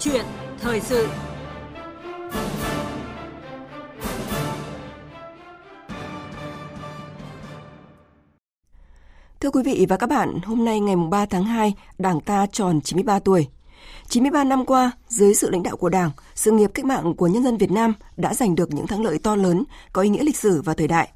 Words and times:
chuyện 0.00 0.24
thời 0.60 0.80
sự 0.80 1.08
Thưa 9.40 9.50
quý 9.50 9.62
vị 9.62 9.86
và 9.88 9.96
các 9.96 10.06
bạn, 10.06 10.38
hôm 10.44 10.64
nay 10.64 10.80
ngày 10.80 10.96
3 11.10 11.26
tháng 11.26 11.44
2, 11.44 11.74
Đảng 11.98 12.20
ta 12.20 12.46
tròn 12.52 12.80
93 12.80 13.18
tuổi. 13.18 13.48
93 14.08 14.44
năm 14.44 14.64
qua, 14.64 14.90
dưới 15.08 15.34
sự 15.34 15.50
lãnh 15.50 15.62
đạo 15.62 15.76
của 15.76 15.88
Đảng, 15.88 16.10
sự 16.34 16.50
nghiệp 16.50 16.70
cách 16.74 16.84
mạng 16.84 17.14
của 17.14 17.26
nhân 17.26 17.42
dân 17.42 17.56
Việt 17.56 17.70
Nam 17.70 17.94
đã 18.16 18.34
giành 18.34 18.54
được 18.54 18.74
những 18.74 18.86
thắng 18.86 19.02
lợi 19.02 19.18
to 19.18 19.36
lớn, 19.36 19.64
có 19.92 20.02
ý 20.02 20.08
nghĩa 20.08 20.24
lịch 20.24 20.36
sử 20.36 20.62
và 20.62 20.74
thời 20.74 20.88
đại. 20.88 21.08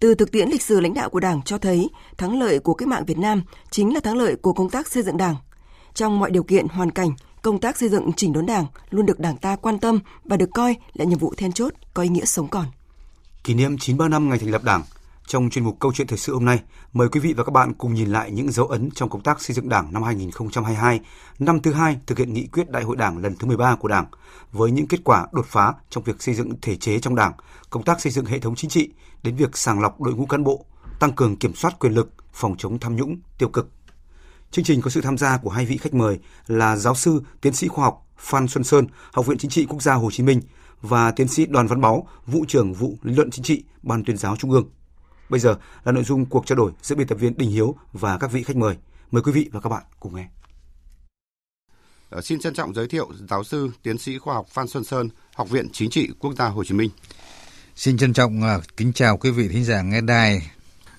Từ 0.00 0.14
thực 0.14 0.32
tiễn 0.32 0.48
lịch 0.48 0.62
sử 0.62 0.80
lãnh 0.80 0.94
đạo 0.94 1.10
của 1.10 1.20
Đảng 1.20 1.42
cho 1.42 1.58
thấy, 1.58 1.90
thắng 2.18 2.40
lợi 2.40 2.58
của 2.58 2.74
cách 2.74 2.88
mạng 2.88 3.04
Việt 3.06 3.18
Nam 3.18 3.42
chính 3.70 3.94
là 3.94 4.00
thắng 4.00 4.16
lợi 4.16 4.36
của 4.36 4.52
công 4.52 4.70
tác 4.70 4.88
xây 4.88 5.02
dựng 5.02 5.16
Đảng. 5.16 5.36
Trong 5.94 6.18
mọi 6.18 6.30
điều 6.30 6.42
kiện, 6.42 6.68
hoàn 6.68 6.90
cảnh, 6.90 7.10
công 7.46 7.60
tác 7.60 7.76
xây 7.76 7.88
dựng 7.88 8.12
chỉnh 8.16 8.32
đốn 8.32 8.46
Đảng 8.46 8.66
luôn 8.90 9.06
được 9.06 9.20
Đảng 9.20 9.36
ta 9.36 9.56
quan 9.56 9.78
tâm 9.78 10.00
và 10.24 10.36
được 10.36 10.50
coi 10.54 10.76
là 10.94 11.04
nhiệm 11.04 11.18
vụ 11.18 11.34
then 11.36 11.52
chốt, 11.52 11.72
có 11.94 12.02
ý 12.02 12.08
nghĩa 12.08 12.24
sống 12.24 12.48
còn. 12.48 12.66
Kỷ 13.44 13.54
niệm 13.54 13.78
93 13.78 14.08
năm 14.08 14.28
ngày 14.28 14.38
thành 14.38 14.50
lập 14.50 14.64
Đảng, 14.64 14.82
trong 15.26 15.50
chuyên 15.50 15.64
mục 15.64 15.76
Câu 15.80 15.92
chuyện 15.92 16.06
thời 16.06 16.18
sự 16.18 16.34
hôm 16.34 16.44
nay, 16.44 16.60
mời 16.92 17.08
quý 17.08 17.20
vị 17.20 17.32
và 17.32 17.44
các 17.44 17.52
bạn 17.52 17.74
cùng 17.74 17.94
nhìn 17.94 18.08
lại 18.08 18.30
những 18.30 18.50
dấu 18.50 18.66
ấn 18.66 18.90
trong 18.94 19.08
công 19.08 19.22
tác 19.22 19.40
xây 19.40 19.54
dựng 19.54 19.68
Đảng 19.68 19.92
năm 19.92 20.02
2022, 20.02 21.00
năm 21.38 21.60
thứ 21.60 21.72
hai 21.72 21.98
thực 22.06 22.18
hiện 22.18 22.32
nghị 22.32 22.46
quyết 22.46 22.70
Đại 22.70 22.82
hội 22.82 22.96
Đảng 22.96 23.18
lần 23.18 23.36
thứ 23.36 23.46
13 23.46 23.76
của 23.76 23.88
Đảng, 23.88 24.06
với 24.52 24.70
những 24.70 24.86
kết 24.86 25.00
quả 25.04 25.26
đột 25.32 25.46
phá 25.46 25.74
trong 25.90 26.04
việc 26.04 26.22
xây 26.22 26.34
dựng 26.34 26.52
thể 26.62 26.76
chế 26.76 26.98
trong 26.98 27.14
Đảng, 27.14 27.32
công 27.70 27.82
tác 27.82 28.00
xây 28.00 28.12
dựng 28.12 28.24
hệ 28.24 28.38
thống 28.38 28.54
chính 28.54 28.70
trị, 28.70 28.90
đến 29.22 29.36
việc 29.36 29.56
sàng 29.56 29.80
lọc 29.80 30.00
đội 30.00 30.14
ngũ 30.14 30.26
cán 30.26 30.44
bộ, 30.44 30.64
tăng 31.00 31.12
cường 31.12 31.36
kiểm 31.36 31.54
soát 31.54 31.78
quyền 31.78 31.92
lực, 31.92 32.10
phòng 32.32 32.54
chống 32.58 32.78
tham 32.78 32.96
nhũng, 32.96 33.16
tiêu 33.38 33.48
cực. 33.48 33.75
Chương 34.50 34.64
trình 34.64 34.80
có 34.80 34.90
sự 34.90 35.00
tham 35.00 35.18
gia 35.18 35.38
của 35.38 35.50
hai 35.50 35.66
vị 35.66 35.76
khách 35.76 35.94
mời 35.94 36.18
là 36.46 36.76
giáo 36.76 36.94
sư, 36.94 37.22
tiến 37.40 37.52
sĩ 37.52 37.68
khoa 37.68 37.84
học 37.84 38.06
Phan 38.18 38.48
Xuân 38.48 38.64
Sơn, 38.64 38.86
Học 39.12 39.26
viện 39.26 39.38
Chính 39.38 39.50
trị 39.50 39.66
Quốc 39.68 39.82
gia 39.82 39.94
Hồ 39.94 40.10
Chí 40.10 40.22
Minh 40.22 40.40
và 40.82 41.10
tiến 41.10 41.28
sĩ 41.28 41.46
Đoàn 41.46 41.66
Văn 41.66 41.80
Báu, 41.80 42.08
vụ 42.26 42.44
trưởng 42.48 42.74
vụ 42.74 42.98
lý 43.02 43.14
luận 43.14 43.30
chính 43.30 43.44
trị, 43.44 43.64
Ban 43.82 44.04
tuyên 44.04 44.16
giáo 44.16 44.36
Trung 44.36 44.50
ương. 44.50 44.70
Bây 45.28 45.40
giờ 45.40 45.56
là 45.84 45.92
nội 45.92 46.04
dung 46.04 46.26
cuộc 46.26 46.46
trao 46.46 46.56
đổi 46.56 46.72
giữa 46.82 46.96
biên 46.96 47.06
tập 47.06 47.14
viên 47.14 47.38
Đình 47.38 47.50
Hiếu 47.50 47.76
và 47.92 48.18
các 48.18 48.32
vị 48.32 48.42
khách 48.42 48.56
mời. 48.56 48.76
Mời 49.10 49.22
quý 49.22 49.32
vị 49.32 49.48
và 49.52 49.60
các 49.60 49.68
bạn 49.68 49.82
cùng 50.00 50.16
nghe. 50.16 50.28
Ờ, 52.10 52.20
xin 52.20 52.40
trân 52.40 52.54
trọng 52.54 52.74
giới 52.74 52.88
thiệu 52.88 53.08
giáo 53.28 53.44
sư, 53.44 53.70
tiến 53.82 53.98
sĩ 53.98 54.18
khoa 54.18 54.34
học 54.34 54.46
Phan 54.50 54.68
Xuân 54.68 54.84
Sơn, 54.84 55.08
Học 55.34 55.50
viện 55.50 55.68
Chính 55.72 55.90
trị 55.90 56.08
Quốc 56.18 56.34
gia 56.38 56.46
Hồ 56.48 56.64
Chí 56.64 56.74
Minh. 56.74 56.90
Xin 57.74 57.98
trân 57.98 58.12
trọng 58.12 58.40
uh, 58.40 58.64
kính 58.76 58.92
chào 58.92 59.16
quý 59.16 59.30
vị 59.30 59.48
thính 59.48 59.64
giả 59.64 59.82
nghe 59.82 60.00
đài. 60.00 60.50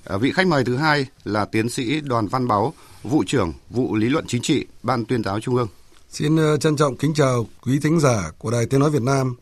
À, 0.04 0.18
vị 0.18 0.32
khách 0.32 0.48
mời 0.48 0.64
thứ 0.64 0.76
hai 0.76 1.06
là 1.24 1.46
tiến 1.46 1.70
sĩ 1.70 2.02
Đoàn 2.02 2.28
Văn 2.28 2.48
Báu, 2.48 2.74
vụ 3.08 3.24
trưởng 3.28 3.54
vụ 3.70 3.96
lý 3.96 4.10
luận 4.10 4.26
chính 4.28 4.42
trị, 4.42 4.66
Ban 4.84 5.06
tuyên 5.06 5.24
giáo 5.24 5.40
Trung 5.40 5.56
ương. 5.56 5.68
Xin 6.10 6.36
uh, 6.36 6.62
trân 6.62 6.76
trọng 6.76 6.98
kính 6.98 7.14
chào 7.14 7.48
quý 7.62 7.80
thính 7.80 8.00
giả 8.00 8.32
của 8.38 8.52
Đài 8.52 8.66
Tiếng 8.66 8.80
nói 8.80 8.90
Việt 8.90 9.02
Nam. 9.02 9.36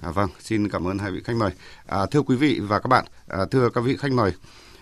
À, 0.00 0.10
vâng, 0.10 0.30
xin 0.40 0.68
cảm 0.68 0.88
ơn 0.88 0.98
hai 0.98 1.10
vị 1.10 1.20
khách 1.24 1.36
mời. 1.36 1.50
À, 1.86 2.06
thưa 2.10 2.22
quý 2.22 2.36
vị 2.36 2.60
và 2.62 2.78
các 2.78 2.88
bạn, 2.88 3.04
à, 3.28 3.38
thưa 3.50 3.70
các 3.74 3.80
vị 3.80 3.96
khách 3.96 4.12
mời, 4.12 4.32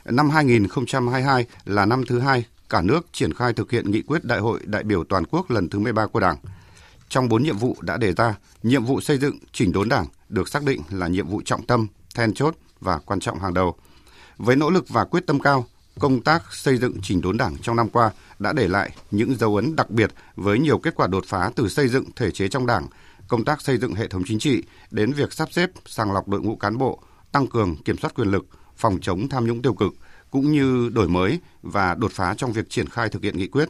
năm 0.05 0.31
2022 0.31 1.47
là 1.65 1.87
năm 1.87 2.05
thứ 2.09 2.19
hai 2.19 2.45
cả 2.69 2.83
nước 2.83 3.07
triển 3.13 3.35
khai 3.35 3.53
thực 3.53 3.71
hiện 3.71 3.91
nghị 3.91 4.03
quyết 4.03 4.25
Đại 4.25 4.39
hội 4.39 4.61
đại 4.65 4.83
biểu 4.83 5.05
toàn 5.05 5.25
quốc 5.31 5.51
lần 5.51 5.69
thứ 5.69 5.79
13 5.79 6.07
của 6.07 6.21
Đảng. 6.21 6.37
Trong 7.09 7.29
bốn 7.29 7.43
nhiệm 7.43 7.59
vụ 7.59 7.77
đã 7.81 7.97
đề 7.97 8.13
ra, 8.13 8.35
nhiệm 8.63 8.85
vụ 8.85 9.01
xây 9.01 9.19
dựng 9.19 9.39
chỉnh 9.53 9.73
đốn 9.73 9.89
Đảng 9.89 10.07
được 10.29 10.49
xác 10.49 10.65
định 10.65 10.83
là 10.91 11.09
nhiệm 11.09 11.29
vụ 11.29 11.43
trọng 11.45 11.67
tâm, 11.67 11.87
then 12.15 12.35
chốt 12.35 12.55
và 12.81 12.99
quan 12.99 13.21
trọng 13.21 13.39
hàng 13.39 13.55
đầu. 13.55 13.75
Với 14.37 14.57
nỗ 14.57 14.71
lực 14.71 14.89
và 14.89 15.05
quyết 15.05 15.27
tâm 15.27 15.41
cao, 15.41 15.67
công 15.99 16.21
tác 16.21 16.55
xây 16.55 16.77
dựng 16.77 17.01
chỉnh 17.03 17.21
đốn 17.21 17.37
Đảng 17.37 17.57
trong 17.63 17.77
năm 17.77 17.89
qua 17.89 18.11
đã 18.39 18.53
để 18.53 18.69
lại 18.69 18.91
những 19.11 19.35
dấu 19.35 19.57
ấn 19.57 19.77
đặc 19.77 19.91
biệt 19.91 20.11
với 20.37 20.59
nhiều 20.59 20.79
kết 20.79 20.95
quả 20.95 21.07
đột 21.07 21.25
phá 21.27 21.51
từ 21.57 21.69
xây 21.69 21.89
dựng 21.89 22.05
thể 22.17 22.31
chế 22.31 22.49
trong 22.49 22.67
Đảng, 22.67 22.87
công 23.29 23.45
tác 23.45 23.63
xây 23.63 23.79
dựng 23.79 23.95
hệ 23.95 24.09
thống 24.09 24.23
chính 24.27 24.39
trị 24.39 24.63
đến 24.91 25.13
việc 25.13 25.33
sắp 25.33 25.49
xếp, 25.53 25.71
sàng 25.87 26.13
lọc 26.13 26.29
đội 26.29 26.41
ngũ 26.41 26.57
cán 26.57 26.79
bộ, 26.79 27.03
tăng 27.33 27.47
cường 27.47 27.77
kiểm 27.77 27.99
soát 27.99 28.15
quyền 28.15 28.29
lực, 28.29 28.47
phòng 28.77 28.99
chống 29.03 29.29
tham 29.29 29.47
nhũng 29.47 29.63
tiêu 29.63 29.75
cực 29.75 29.93
cũng 30.31 30.53
như 30.53 30.91
đổi 30.95 31.09
mới 31.09 31.41
và 31.63 31.95
đột 31.95 32.13
phá 32.13 32.35
trong 32.37 32.53
việc 32.53 32.71
triển 32.71 32.89
khai 32.89 33.09
thực 33.09 33.23
hiện 33.23 33.37
nghị 33.37 33.47
quyết. 33.47 33.69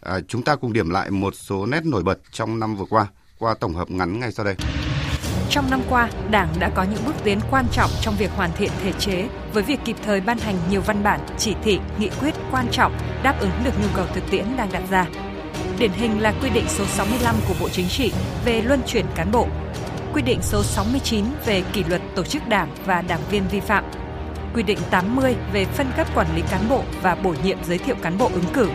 À, 0.00 0.20
chúng 0.28 0.42
ta 0.42 0.56
cùng 0.56 0.72
điểm 0.72 0.90
lại 0.90 1.10
một 1.10 1.34
số 1.34 1.66
nét 1.66 1.84
nổi 1.84 2.02
bật 2.02 2.18
trong 2.32 2.60
năm 2.60 2.76
vừa 2.76 2.86
qua 2.90 3.06
qua 3.38 3.54
tổng 3.54 3.74
hợp 3.74 3.90
ngắn 3.90 4.20
ngay 4.20 4.32
sau 4.32 4.44
đây. 4.44 4.56
Trong 5.54 5.70
năm 5.70 5.80
qua, 5.90 6.10
Đảng 6.30 6.48
đã 6.58 6.70
có 6.74 6.82
những 6.82 7.00
bước 7.06 7.14
tiến 7.24 7.40
quan 7.50 7.64
trọng 7.72 7.90
trong 8.00 8.14
việc 8.18 8.30
hoàn 8.36 8.52
thiện 8.52 8.70
thể 8.82 8.92
chế 8.92 9.28
với 9.52 9.62
việc 9.62 9.80
kịp 9.84 9.96
thời 10.04 10.20
ban 10.20 10.38
hành 10.38 10.54
nhiều 10.70 10.80
văn 10.80 11.02
bản, 11.02 11.20
chỉ 11.38 11.54
thị, 11.64 11.78
nghị 11.98 12.08
quyết 12.20 12.34
quan 12.50 12.66
trọng 12.70 12.92
đáp 13.22 13.40
ứng 13.40 13.50
được 13.64 13.70
nhu 13.82 13.88
cầu 13.94 14.06
thực 14.14 14.30
tiễn 14.30 14.44
đang 14.56 14.72
đặt 14.72 14.82
ra. 14.90 15.06
Điển 15.78 15.90
hình 15.90 16.22
là 16.22 16.34
quy 16.42 16.50
định 16.50 16.64
số 16.68 16.84
65 16.84 17.34
của 17.48 17.54
Bộ 17.60 17.68
Chính 17.68 17.88
trị 17.88 18.12
về 18.44 18.62
luân 18.62 18.80
chuyển 18.86 19.06
cán 19.14 19.32
bộ, 19.32 19.48
quy 20.12 20.22
định 20.22 20.38
số 20.42 20.62
69 20.62 21.24
về 21.46 21.62
kỷ 21.72 21.84
luật 21.84 22.02
tổ 22.14 22.24
chức 22.24 22.48
đảng 22.48 22.68
và 22.86 23.02
đảng 23.02 23.20
viên 23.30 23.42
vi 23.50 23.60
phạm, 23.60 23.84
quy 24.54 24.62
định 24.62 24.78
80 24.90 25.36
về 25.52 25.64
phân 25.64 25.86
cấp 25.96 26.06
quản 26.14 26.36
lý 26.36 26.42
cán 26.50 26.68
bộ 26.68 26.82
và 27.02 27.14
bổ 27.14 27.34
nhiệm 27.44 27.58
giới 27.64 27.78
thiệu 27.78 27.96
cán 28.02 28.18
bộ 28.18 28.30
ứng 28.34 28.52
cử. 28.54 28.68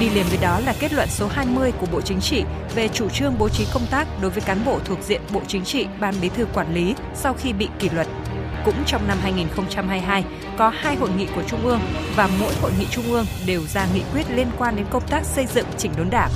Đi 0.00 0.10
liền 0.10 0.26
với 0.28 0.38
đó 0.42 0.60
là 0.60 0.74
kết 0.80 0.92
luận 0.92 1.08
số 1.08 1.28
20 1.28 1.72
của 1.80 1.86
Bộ 1.92 2.00
Chính 2.00 2.20
trị 2.20 2.44
về 2.74 2.88
chủ 2.88 3.08
trương 3.08 3.38
bố 3.38 3.48
trí 3.48 3.66
công 3.74 3.86
tác 3.90 4.08
đối 4.22 4.30
với 4.30 4.40
cán 4.40 4.64
bộ 4.64 4.78
thuộc 4.84 4.98
diện 5.02 5.20
Bộ 5.32 5.40
Chính 5.48 5.64
trị, 5.64 5.86
Ban 6.00 6.14
Bí 6.22 6.28
thư 6.28 6.46
quản 6.54 6.74
lý 6.74 6.94
sau 7.14 7.34
khi 7.34 7.52
bị 7.52 7.68
kỷ 7.78 7.88
luật. 7.88 8.06
Cũng 8.64 8.74
trong 8.86 9.08
năm 9.08 9.18
2022, 9.22 10.24
có 10.58 10.68
hai 10.68 10.96
hội 10.96 11.10
nghị 11.16 11.26
của 11.34 11.42
Trung 11.48 11.66
ương 11.66 11.80
và 12.16 12.28
mỗi 12.40 12.54
hội 12.62 12.70
nghị 12.78 12.86
Trung 12.90 13.04
ương 13.04 13.26
đều 13.46 13.62
ra 13.66 13.86
nghị 13.94 14.02
quyết 14.12 14.26
liên 14.30 14.46
quan 14.58 14.76
đến 14.76 14.86
công 14.90 15.06
tác 15.10 15.24
xây 15.24 15.46
dựng 15.46 15.66
chỉnh 15.78 15.92
đốn 15.96 16.10
đảng. 16.10 16.30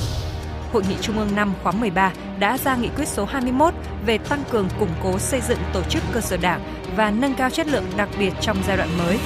Hội 0.73 0.83
nghị 0.89 0.97
Trung 1.01 1.19
ương 1.19 1.35
5 1.37 1.55
khóa 1.63 1.73
13 1.73 2.13
đã 2.39 2.59
ra 2.59 2.77
nghị 2.77 2.89
quyết 2.97 3.09
số 3.09 3.25
21 3.25 3.75
về 4.07 4.19
tăng 4.19 4.43
cường 4.51 4.69
củng 4.79 4.95
cố 5.03 5.19
xây 5.19 5.41
dựng 5.49 5.59
tổ 5.73 5.83
chức 5.83 6.03
cơ 6.13 6.21
sở 6.21 6.37
đảng 6.37 6.61
và 6.97 7.11
nâng 7.11 7.35
cao 7.35 7.51
chất 7.51 7.67
lượng 7.67 7.85
đặc 7.97 8.09
biệt 8.19 8.33
trong 8.41 8.57
giai 8.67 8.77
đoạn 8.77 8.99
mới. 8.99 9.19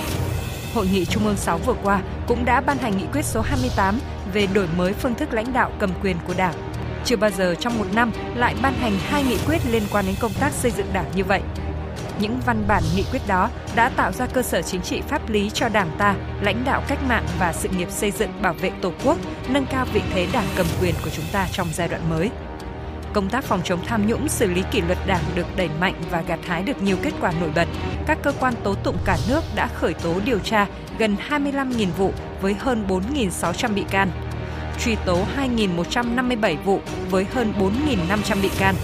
Hội 0.75 0.89
nghị 0.93 1.05
Trung 1.05 1.27
ương 1.27 1.37
6 1.37 1.59
vừa 1.59 1.75
qua 1.83 2.01
cũng 2.27 2.45
đã 2.45 2.61
ban 2.61 2.79
hành 2.79 2.99
nghị 2.99 3.05
quyết 3.13 3.25
số 3.25 3.41
28 3.41 3.99
về 4.35 4.47
đổi 4.47 4.69
mới 4.77 4.93
phương 4.93 5.15
thức 5.15 5.33
lãnh 5.33 5.53
đạo 5.53 5.73
cầm 5.79 5.91
quyền 6.03 6.17
của 6.27 6.35
Đảng. 6.37 6.55
Chưa 7.05 7.17
bao 7.17 7.31
giờ 7.31 7.55
trong 7.55 7.79
một 7.79 7.87
năm 7.95 8.13
lại 8.35 8.55
ban 8.63 8.75
hành 8.75 8.93
hai 8.99 9.25
nghị 9.25 9.39
quyết 9.47 9.59
liên 9.71 9.83
quan 9.93 10.07
đến 10.07 10.15
công 10.21 10.33
tác 10.41 10.53
xây 10.53 10.71
dựng 10.71 10.87
Đảng 10.93 11.07
như 11.15 11.25
vậy. 11.25 11.41
Những 12.19 12.41
văn 12.47 12.65
bản 12.69 12.83
nghị 12.97 13.05
quyết 13.13 13.23
đó 13.27 13.51
đã 13.75 13.89
tạo 13.89 14.13
ra 14.13 14.27
cơ 14.27 14.43
sở 14.43 14.63
chính 14.63 14.83
trị 14.83 15.01
pháp 15.09 15.31
lý 15.31 15.51
cho 15.51 15.69
Đảng 15.69 15.91
ta 15.99 16.15
lãnh 16.41 16.65
đạo 16.65 16.83
cách 16.89 16.99
mạng 17.09 17.27
và 17.39 17.53
sự 17.53 17.69
nghiệp 17.69 17.91
xây 17.91 18.11
dựng 18.11 18.43
bảo 18.43 18.53
vệ 18.53 18.71
Tổ 18.83 18.93
quốc, 19.05 19.19
nâng 19.49 19.67
cao 19.67 19.87
vị 19.93 20.01
thế 20.11 20.27
Đảng 20.33 20.47
cầm 20.57 20.67
quyền 20.81 20.95
của 21.05 21.11
chúng 21.11 21.27
ta 21.33 21.47
trong 21.53 21.69
giai 21.73 21.89
đoạn 21.89 22.11
mới 22.11 22.31
công 23.15 23.29
tác 23.29 23.45
phòng 23.45 23.61
chống 23.65 23.81
tham 23.87 24.07
nhũng, 24.07 24.29
xử 24.29 24.47
lý 24.47 24.63
kỷ 24.71 24.81
luật 24.81 24.99
đảng 25.07 25.23
được 25.35 25.47
đẩy 25.57 25.69
mạnh 25.81 25.95
và 26.11 26.23
gặt 26.23 26.39
hái 26.47 26.63
được 26.63 26.83
nhiều 26.83 26.97
kết 27.03 27.13
quả 27.21 27.33
nổi 27.41 27.51
bật. 27.55 27.69
Các 28.07 28.19
cơ 28.23 28.33
quan 28.41 28.55
tố 28.63 28.75
tụng 28.75 28.97
cả 29.05 29.17
nước 29.29 29.41
đã 29.55 29.67
khởi 29.67 29.95
tố 29.95 30.21
điều 30.25 30.39
tra 30.39 30.67
gần 30.99 31.17
25.000 31.29 31.87
vụ 31.99 32.13
với 32.41 32.55
hơn 32.55 32.85
4.600 32.89 33.75
bị 33.75 33.85
can, 33.91 34.11
truy 34.79 34.97
tố 35.05 35.19
2.157 35.37 36.57
vụ 36.65 36.81
với 37.11 37.25
hơn 37.25 37.53
4.500 37.59 38.43
bị 38.43 38.51
can, 38.59 38.75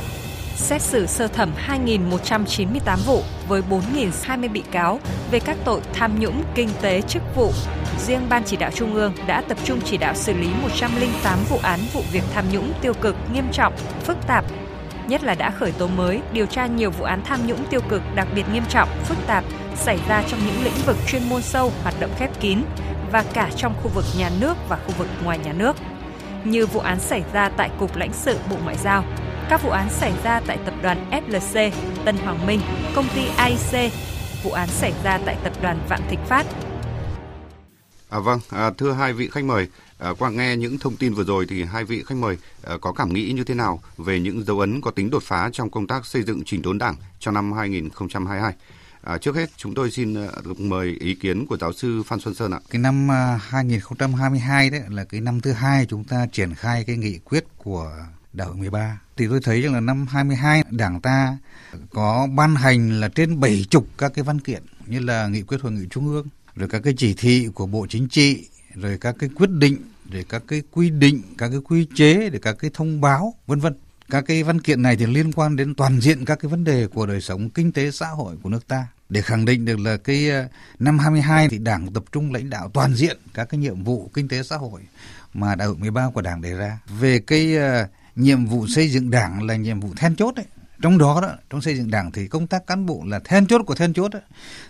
xét 0.56 0.82
xử 0.82 1.06
sơ 1.06 1.28
thẩm 1.28 1.52
2.198 1.86 2.96
vụ 3.06 3.22
với 3.48 3.62
4.020 3.70 4.52
bị 4.52 4.62
cáo 4.70 5.00
về 5.30 5.40
các 5.40 5.56
tội 5.64 5.80
tham 5.92 6.20
nhũng 6.20 6.42
kinh 6.54 6.68
tế 6.82 7.00
chức 7.00 7.22
vụ. 7.34 7.52
Riêng 7.98 8.26
Ban 8.28 8.42
chỉ 8.46 8.56
đạo 8.56 8.70
Trung 8.74 8.94
ương 8.94 9.12
đã 9.26 9.42
tập 9.48 9.58
trung 9.64 9.80
chỉ 9.84 9.96
đạo 9.96 10.14
xử 10.14 10.32
lý 10.32 10.48
108 10.62 11.38
vụ 11.48 11.58
án 11.62 11.80
vụ 11.92 12.02
việc 12.12 12.22
tham 12.34 12.44
nhũng 12.52 12.72
tiêu 12.80 12.94
cực 12.94 13.16
nghiêm 13.32 13.44
trọng, 13.52 13.76
phức 14.04 14.16
tạp, 14.26 14.44
nhất 15.06 15.24
là 15.24 15.34
đã 15.34 15.50
khởi 15.50 15.72
tố 15.72 15.86
mới, 15.86 16.20
điều 16.32 16.46
tra 16.46 16.66
nhiều 16.66 16.90
vụ 16.90 17.04
án 17.04 17.22
tham 17.24 17.46
nhũng 17.46 17.64
tiêu 17.70 17.80
cực 17.88 18.02
đặc 18.14 18.28
biệt 18.34 18.44
nghiêm 18.52 18.62
trọng, 18.68 18.88
phức 19.04 19.18
tạp 19.26 19.44
xảy 19.76 19.98
ra 20.08 20.22
trong 20.28 20.40
những 20.46 20.64
lĩnh 20.64 20.86
vực 20.86 20.96
chuyên 21.06 21.22
môn 21.28 21.42
sâu, 21.42 21.72
hoạt 21.82 21.94
động 22.00 22.10
khép 22.18 22.40
kín 22.40 22.58
và 23.12 23.25
cả 23.34 23.50
trong 23.56 23.75
khu 23.82 23.88
vực 23.88 24.05
nhà 24.19 24.31
nước 24.40 24.55
và 24.69 24.76
khu 24.76 24.93
vực 24.99 25.08
ngoài 25.25 25.38
nhà 25.38 25.52
nước 25.52 25.76
như 26.44 26.67
vụ 26.67 26.81
án 26.81 27.00
xảy 27.00 27.25
ra 27.32 27.49
tại 27.56 27.70
Cục 27.79 27.96
lãnh 27.96 28.12
sự 28.12 28.38
Bộ 28.50 28.56
Ngoại 28.64 28.76
giao, 28.82 29.05
các 29.49 29.62
vụ 29.62 29.70
án 29.70 29.90
xảy 29.90 30.12
ra 30.25 30.40
tại 30.46 30.58
tập 30.64 30.75
đoàn 30.82 31.11
FLC, 31.11 31.70
Tân 32.05 32.17
Hoàng 32.17 32.46
Minh, 32.46 32.61
công 32.94 33.06
ty 33.14 33.26
AIC, 33.37 33.93
vụ 34.44 34.50
án 34.50 34.69
xảy 34.69 34.93
ra 35.05 35.19
tại 35.26 35.37
tập 35.44 35.52
đoàn 35.62 35.79
Vạn 35.88 36.00
Thịnh 36.11 36.25
Phát. 36.26 36.46
À, 38.11 38.19
vâng, 38.19 38.40
à, 38.50 38.70
thưa 38.79 38.93
hai 38.93 39.12
vị 39.12 39.29
khách 39.32 39.44
mời, 39.44 39.69
à, 39.99 40.11
qua 40.19 40.31
nghe 40.31 40.56
những 40.56 40.79
thông 40.79 40.96
tin 40.96 41.14
vừa 41.14 41.25
rồi 41.25 41.46
thì 41.49 41.64
hai 41.64 41.84
vị 41.84 42.02
khách 42.06 42.14
mời 42.14 42.38
à, 42.62 42.75
có 42.81 42.93
cảm 42.93 43.12
nghĩ 43.12 43.32
như 43.32 43.44
thế 43.44 43.55
nào 43.55 43.82
về 43.96 44.20
những 44.20 44.44
dấu 44.44 44.61
ấn 44.61 44.81
có 44.81 44.90
tính 44.90 45.11
đột 45.11 45.23
phá 45.23 45.50
trong 45.52 45.70
công 45.70 45.87
tác 45.87 46.06
xây 46.06 46.23
dựng 46.23 46.44
chỉnh 46.44 46.62
đốn 46.62 46.79
đảng 46.79 46.96
trong 47.19 47.34
năm 47.34 47.52
2022? 47.52 48.52
À, 49.02 49.19
trước 49.19 49.37
hết 49.37 49.50
chúng 49.56 49.75
tôi 49.75 49.91
xin 49.91 50.14
à, 50.14 50.29
được 50.44 50.61
mời 50.61 50.97
ý 51.00 51.14
kiến 51.14 51.47
của 51.47 51.56
giáo 51.56 51.73
sư 51.73 52.02
Phan 52.02 52.20
Xuân 52.20 52.35
Sơn 52.35 52.52
ạ. 52.52 52.61
Cái 52.70 52.81
năm 52.81 53.11
à, 53.11 53.41
2022 53.43 54.70
đấy 54.70 54.82
là 54.88 55.05
cái 55.05 55.20
năm 55.20 55.41
thứ 55.41 55.52
hai 55.52 55.87
chúng 55.87 56.05
ta 56.05 56.26
triển 56.32 56.55
khai 56.55 56.85
cái 56.85 56.97
nghị 56.97 57.19
quyết 57.19 57.44
của 57.56 57.93
đại 58.32 58.47
hội 58.47 58.56
13 58.56 59.00
thì 59.17 59.26
tôi 59.31 59.41
thấy 59.43 59.62
rằng 59.62 59.75
là 59.75 59.81
năm 59.81 60.06
22 60.06 60.64
đảng 60.70 61.00
ta 61.00 61.38
có 61.91 62.29
ban 62.35 62.55
hành 62.55 63.00
là 63.00 63.08
trên 63.08 63.41
70 63.41 63.67
các 63.99 64.12
cái 64.14 64.25
văn 64.25 64.41
kiện 64.41 64.62
như 64.87 65.00
là 65.00 65.29
nghị 65.29 65.43
quyết 65.43 65.61
hội 65.61 65.73
nghị 65.73 65.87
trung 65.91 66.06
ương 66.06 66.26
rồi 66.56 66.69
các 66.69 66.81
cái 66.85 66.94
chỉ 66.96 67.14
thị 67.14 67.49
của 67.55 67.67
bộ 67.67 67.87
chính 67.88 68.08
trị 68.08 68.49
rồi 68.75 68.99
các 69.00 69.17
cái 69.19 69.31
quyết 69.35 69.50
định 69.50 69.76
để 70.05 70.25
các 70.29 70.43
cái 70.49 70.62
quy 70.70 70.91
định 70.91 71.23
các 71.38 71.49
cái 71.49 71.61
quy 71.64 71.87
chế 71.94 72.31
để 72.31 72.38
các 72.43 72.56
cái 72.58 72.70
thông 72.75 73.00
báo 73.00 73.35
vân 73.46 73.61
vân 73.61 73.75
các 74.10 74.24
cái 74.26 74.42
văn 74.42 74.60
kiện 74.60 74.82
này 74.82 74.96
thì 74.96 75.06
liên 75.06 75.32
quan 75.32 75.56
đến 75.56 75.74
toàn 75.74 76.00
diện 76.00 76.24
các 76.24 76.38
cái 76.42 76.50
vấn 76.50 76.64
đề 76.64 76.86
của 76.86 77.06
đời 77.06 77.20
sống 77.20 77.50
kinh 77.50 77.72
tế 77.72 77.90
xã 77.90 78.08
hội 78.08 78.36
của 78.42 78.48
nước 78.48 78.68
ta 78.68 78.86
để 79.08 79.22
khẳng 79.22 79.44
định 79.44 79.64
được 79.64 79.78
là 79.80 79.96
cái 79.96 80.30
ờ, 80.30 80.48
năm 80.78 80.98
22 80.98 81.48
thì 81.48 81.58
Đảng 81.58 81.92
tập 81.92 82.04
trung 82.12 82.32
lãnh 82.32 82.50
đạo 82.50 82.70
toàn 82.74 82.94
diện 82.94 83.18
các 83.34 83.44
cái 83.44 83.58
nhiệm 83.58 83.84
vụ 83.84 84.10
kinh 84.14 84.28
tế 84.28 84.42
xã 84.42 84.56
hội 84.56 84.80
mà 85.34 85.54
đại 85.54 85.68
hội 85.68 85.76
13 85.76 86.10
của 86.14 86.20
Đảng 86.20 86.42
đề 86.42 86.54
ra. 86.54 86.78
Về 87.00 87.18
cái 87.18 87.56
ờ, 87.56 87.86
nhiệm 88.16 88.46
vụ 88.46 88.66
xây 88.66 88.88
dựng 88.88 89.10
Đảng 89.10 89.42
là 89.42 89.56
nhiệm 89.56 89.80
vụ 89.80 89.88
then 89.96 90.16
chốt 90.16 90.34
đấy. 90.34 90.46
Trong 90.82 90.98
đó 90.98 91.20
đó, 91.22 91.32
trong 91.50 91.60
xây 91.60 91.76
dựng 91.76 91.90
Đảng 91.90 92.12
thì 92.12 92.28
công 92.28 92.46
tác 92.46 92.66
cán 92.66 92.86
bộ 92.86 93.02
là 93.06 93.20
then 93.24 93.46
chốt 93.46 93.62
của 93.66 93.74
then 93.74 93.92
chốt 93.92 94.08
đó, 94.08 94.20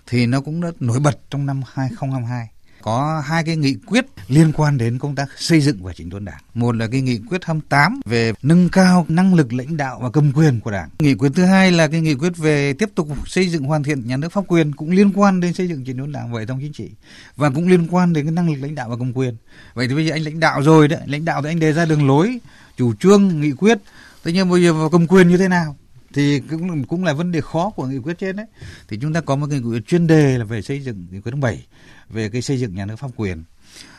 thì 0.06 0.26
nó 0.26 0.40
cũng 0.40 0.60
đã 0.60 0.70
nổi 0.80 1.00
bật 1.00 1.18
trong 1.30 1.46
năm 1.46 1.62
2022 1.72 2.48
có 2.82 3.22
hai 3.26 3.44
cái 3.44 3.56
nghị 3.56 3.74
quyết 3.86 4.06
liên 4.28 4.52
quan 4.52 4.78
đến 4.78 4.98
công 4.98 5.14
tác 5.14 5.28
xây 5.36 5.60
dựng 5.60 5.82
và 5.82 5.92
chỉnh 5.92 6.10
đốn 6.10 6.24
đảng. 6.24 6.40
Một 6.54 6.76
là 6.76 6.86
cái 6.86 7.00
nghị 7.00 7.18
quyết 7.28 7.44
28 7.44 8.00
về 8.04 8.32
nâng 8.42 8.68
cao 8.68 9.06
năng 9.08 9.34
lực 9.34 9.52
lãnh 9.52 9.76
đạo 9.76 9.98
và 10.02 10.10
cầm 10.10 10.32
quyền 10.32 10.60
của 10.60 10.70
đảng. 10.70 10.88
Nghị 10.98 11.14
quyết 11.14 11.32
thứ 11.34 11.44
hai 11.44 11.72
là 11.72 11.88
cái 11.88 12.00
nghị 12.00 12.14
quyết 12.14 12.36
về 12.36 12.72
tiếp 12.72 12.90
tục 12.94 13.08
xây 13.26 13.48
dựng 13.48 13.62
hoàn 13.62 13.82
thiện 13.82 14.06
nhà 14.06 14.16
nước 14.16 14.32
pháp 14.32 14.44
quyền 14.48 14.72
cũng 14.72 14.90
liên 14.90 15.12
quan 15.14 15.40
đến 15.40 15.52
xây 15.52 15.68
dựng 15.68 15.84
chỉnh 15.84 15.96
đốn 15.96 16.12
đảng 16.12 16.32
và 16.32 16.40
hệ 16.40 16.46
thống 16.46 16.58
chính 16.60 16.72
trị 16.72 16.90
và 17.36 17.50
cũng 17.50 17.68
liên 17.68 17.86
quan 17.90 18.12
đến 18.12 18.24
cái 18.24 18.32
năng 18.32 18.50
lực 18.50 18.60
lãnh 18.62 18.74
đạo 18.74 18.88
và 18.88 18.96
cầm 18.96 19.12
quyền. 19.12 19.36
Vậy 19.74 19.88
thì 19.88 19.94
bây 19.94 20.06
giờ 20.06 20.12
anh 20.12 20.22
lãnh 20.22 20.40
đạo 20.40 20.62
rồi 20.62 20.88
đấy, 20.88 21.00
lãnh 21.06 21.24
đạo 21.24 21.42
thì 21.42 21.48
anh 21.48 21.60
đề 21.60 21.72
ra 21.72 21.84
đường 21.84 22.06
lối, 22.06 22.38
chủ 22.76 22.94
trương, 22.94 23.40
nghị 23.40 23.52
quyết. 23.52 23.78
Thế 24.24 24.32
nhưng 24.32 24.50
bây 24.50 24.62
giờ 24.62 24.74
vào 24.74 24.90
cầm 24.90 25.06
quyền 25.06 25.28
như 25.28 25.36
thế 25.36 25.48
nào? 25.48 25.76
thì 26.12 26.40
cũng 26.50 26.84
cũng 26.84 27.04
là 27.04 27.12
vấn 27.12 27.32
đề 27.32 27.40
khó 27.40 27.70
của 27.70 27.86
nghị 27.86 27.98
quyết 27.98 28.18
trên 28.18 28.36
đấy 28.36 28.46
thì 28.88 28.98
chúng 29.02 29.12
ta 29.12 29.20
có 29.20 29.36
một 29.36 29.46
cái 29.50 29.60
nghị 29.60 29.70
quyết 29.70 29.86
chuyên 29.86 30.06
đề 30.06 30.38
là 30.38 30.44
về 30.44 30.62
xây 30.62 30.80
dựng 30.80 31.06
nghị 31.10 31.20
quyết 31.20 31.32
thứ 31.32 31.40
bảy 31.40 31.66
về 32.10 32.28
cái 32.28 32.42
xây 32.42 32.58
dựng 32.58 32.74
nhà 32.74 32.86
nước 32.86 32.96
pháp 32.96 33.10
quyền. 33.16 33.44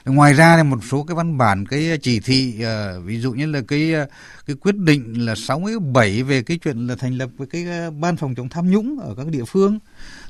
Ngoài 0.05 0.33
ra 0.33 0.57
thì 0.57 0.63
một 0.63 0.77
số 0.89 1.03
cái 1.03 1.15
văn 1.15 1.37
bản 1.37 1.65
cái 1.65 1.97
chỉ 2.01 2.19
thị 2.19 2.55
uh, 2.59 3.05
ví 3.05 3.19
dụ 3.19 3.31
như 3.31 3.45
là 3.45 3.61
cái 3.67 3.93
ờ, 3.93 4.05
cái 4.45 4.55
quyết 4.55 4.75
định 4.75 5.25
là 5.25 5.35
67 5.35 6.23
về 6.23 6.43
cái 6.43 6.57
chuyện 6.63 6.87
là 6.87 6.95
thành 6.95 7.17
lập 7.17 7.29
cái 7.51 7.65
ờ, 7.65 7.91
ban 7.91 8.17
phòng 8.17 8.35
chống 8.35 8.49
tham 8.49 8.71
nhũng 8.71 8.99
ở 8.99 9.15
các 9.15 9.27
địa 9.27 9.45
phương. 9.47 9.79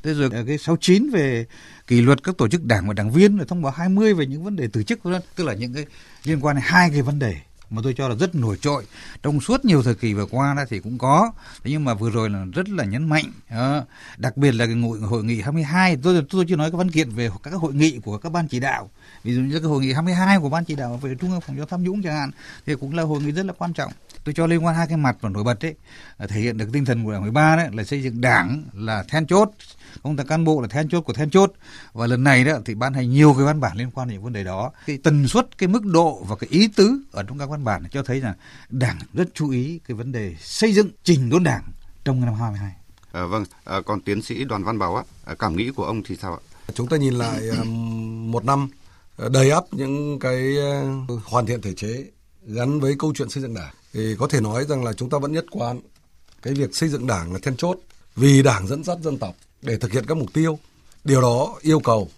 Thế 0.02 0.14
rồi 0.14 0.30
cái 0.46 0.58
69 0.58 1.10
về 1.10 1.46
kỷ 1.86 2.00
luật 2.00 2.22
các 2.22 2.36
tổ 2.38 2.48
chức 2.48 2.64
đảng 2.64 2.88
và 2.88 2.94
đảng 2.94 3.10
viên 3.10 3.36
rồi 3.36 3.46
thông 3.46 3.62
báo 3.62 3.72
20 3.72 4.14
về 4.14 4.26
những 4.26 4.44
vấn 4.44 4.56
đề 4.56 4.68
từ 4.72 4.82
chức 4.82 5.00
tức 5.36 5.44
là 5.44 5.54
những 5.54 5.74
cái 5.74 5.86
liên 6.24 6.40
quan 6.40 6.56
đến 6.56 6.64
hai 6.66 6.90
cái 6.90 7.02
vấn 7.02 7.18
đề 7.18 7.36
mà 7.72 7.82
tôi 7.84 7.94
cho 7.94 8.08
là 8.08 8.14
rất 8.14 8.34
nổi 8.34 8.56
trội. 8.60 8.86
Trong 9.22 9.40
suốt 9.40 9.64
nhiều 9.64 9.82
thời 9.82 9.94
kỳ 9.94 10.14
vừa 10.14 10.26
qua 10.26 10.54
đó 10.54 10.62
thì 10.68 10.78
cũng 10.80 10.98
có. 10.98 11.32
Thế 11.64 11.70
nhưng 11.70 11.84
mà 11.84 11.94
vừa 11.94 12.10
rồi 12.10 12.30
là 12.30 12.44
rất 12.52 12.68
là 12.68 12.84
nhấn 12.84 13.08
mạnh 13.08 13.24
à, 13.48 13.82
đặc 14.16 14.36
biệt 14.36 14.52
là 14.52 14.66
cái 14.66 14.74
hội, 14.74 14.98
hội 14.98 15.24
nghị 15.24 15.40
22 15.40 15.96
tôi 16.02 16.24
tôi 16.30 16.44
chưa 16.48 16.56
nói 16.56 16.70
cái 16.70 16.78
văn 16.78 16.90
kiện 16.90 17.10
về 17.10 17.30
các 17.42 17.54
hội 17.54 17.74
nghị 17.74 17.98
của 18.04 18.18
các 18.18 18.32
ban 18.32 18.48
chỉ 18.48 18.60
đạo. 18.60 18.90
Ví 19.24 19.34
dụ 19.34 19.40
như 19.40 19.58
cái 19.58 19.68
hội 19.68 19.80
nghị 19.80 19.92
22 19.92 20.38
của 20.38 20.48
ban 20.48 20.64
chỉ 20.64 20.74
đạo 20.74 21.00
về 21.02 21.14
trung 21.20 21.30
ương 21.30 21.40
phòng 21.40 21.56
chống 21.56 21.68
tham 21.68 21.82
nhũng 21.82 22.02
chẳng 22.02 22.14
hạn 22.14 22.30
thì 22.66 22.74
cũng 22.74 22.94
là 22.94 23.02
hội 23.02 23.20
nghị 23.20 23.32
rất 23.32 23.46
là 23.46 23.52
quan 23.52 23.72
trọng 23.72 23.92
tôi 24.24 24.34
cho 24.34 24.46
liên 24.46 24.64
quan 24.64 24.74
hai 24.74 24.86
cái 24.86 24.96
mặt 24.96 25.16
và 25.20 25.28
nổi 25.28 25.44
bật 25.44 25.58
đấy 25.60 25.74
thể 26.28 26.40
hiện 26.40 26.58
được 26.58 26.68
tinh 26.72 26.84
thần 26.84 27.04
của 27.04 27.12
đảng 27.12 27.22
13 27.22 27.56
đấy 27.56 27.68
là 27.72 27.84
xây 27.84 28.02
dựng 28.02 28.20
đảng 28.20 28.64
là 28.72 29.04
then 29.08 29.26
chốt 29.26 29.50
công 30.02 30.16
tác 30.16 30.26
cán 30.26 30.44
bộ 30.44 30.60
là 30.60 30.68
then 30.68 30.88
chốt 30.88 31.00
của 31.00 31.12
then 31.12 31.30
chốt. 31.30 31.52
Và 31.92 32.06
lần 32.06 32.24
này 32.24 32.44
đó 32.44 32.58
thì 32.64 32.74
ban 32.74 32.94
hành 32.94 33.10
nhiều 33.10 33.34
cái 33.34 33.44
văn 33.44 33.60
bản 33.60 33.76
liên 33.76 33.90
quan 33.90 34.08
đến 34.08 34.22
vấn 34.22 34.32
đề 34.32 34.44
đó. 34.44 34.72
Cái 34.86 34.98
tần 35.02 35.28
suất 35.28 35.58
cái 35.58 35.68
mức 35.68 35.84
độ 35.84 36.24
và 36.28 36.36
cái 36.36 36.48
ý 36.50 36.68
tứ 36.68 37.00
ở 37.12 37.22
trong 37.22 37.38
các 37.38 37.48
văn 37.48 37.64
bản 37.64 37.84
cho 37.90 38.02
thấy 38.02 38.20
là 38.20 38.34
đảng 38.68 38.98
rất 39.12 39.28
chú 39.34 39.50
ý 39.50 39.80
cái 39.88 39.94
vấn 39.94 40.12
đề 40.12 40.34
xây 40.40 40.72
dựng 40.72 40.90
trình 41.04 41.30
đốn 41.30 41.44
đảng 41.44 41.62
trong 42.04 42.20
năm 42.20 42.34
22 42.34 42.72
à, 43.12 43.24
vâng 43.24 43.44
à, 43.64 43.80
còn 43.86 44.00
tiến 44.00 44.22
sĩ 44.22 44.44
đoàn 44.44 44.64
văn 44.64 44.78
bảo 44.78 44.96
á 44.96 45.02
à, 45.24 45.34
cảm 45.38 45.56
nghĩ 45.56 45.70
của 45.70 45.84
ông 45.84 46.02
thì 46.02 46.16
sao 46.16 46.32
ạ? 46.32 46.40
Chúng 46.74 46.88
ta 46.88 46.96
nhìn 46.96 47.14
lại 47.14 47.48
um, 47.48 48.30
một 48.30 48.44
năm 48.44 48.68
ờ, 49.16 49.28
đầy 49.28 49.50
ắp 49.50 49.64
những 49.70 50.18
cái 50.18 50.54
hoàn 51.24 51.46
thiện 51.46 51.62
thể 51.62 51.74
chế 51.74 52.04
gắn 52.46 52.80
với 52.80 52.96
câu 52.98 53.12
chuyện 53.16 53.30
xây 53.30 53.42
dựng 53.42 53.54
đảng 53.54 53.74
thì 53.92 54.16
có 54.18 54.28
thể 54.28 54.40
nói 54.40 54.64
rằng 54.68 54.84
là 54.84 54.92
chúng 54.92 55.10
ta 55.10 55.18
vẫn 55.18 55.32
nhất 55.32 55.44
quán 55.50 55.80
cái 56.42 56.54
việc 56.54 56.76
xây 56.76 56.88
dựng 56.88 57.06
đảng 57.06 57.32
là 57.32 57.38
then 57.42 57.56
chốt 57.56 57.78
vì 58.16 58.42
đảng 58.42 58.66
dẫn 58.68 58.84
dắt 58.84 58.98
dân 59.02 59.18
tộc 59.18 59.36
để 59.62 59.76
thực 59.76 59.92
hiện 59.92 60.04
các 60.06 60.16
mục 60.16 60.32
tiêu. 60.32 60.58
Điều 61.04 61.20
đó 61.20 61.58
yêu 61.62 61.80
cầu 61.80 62.10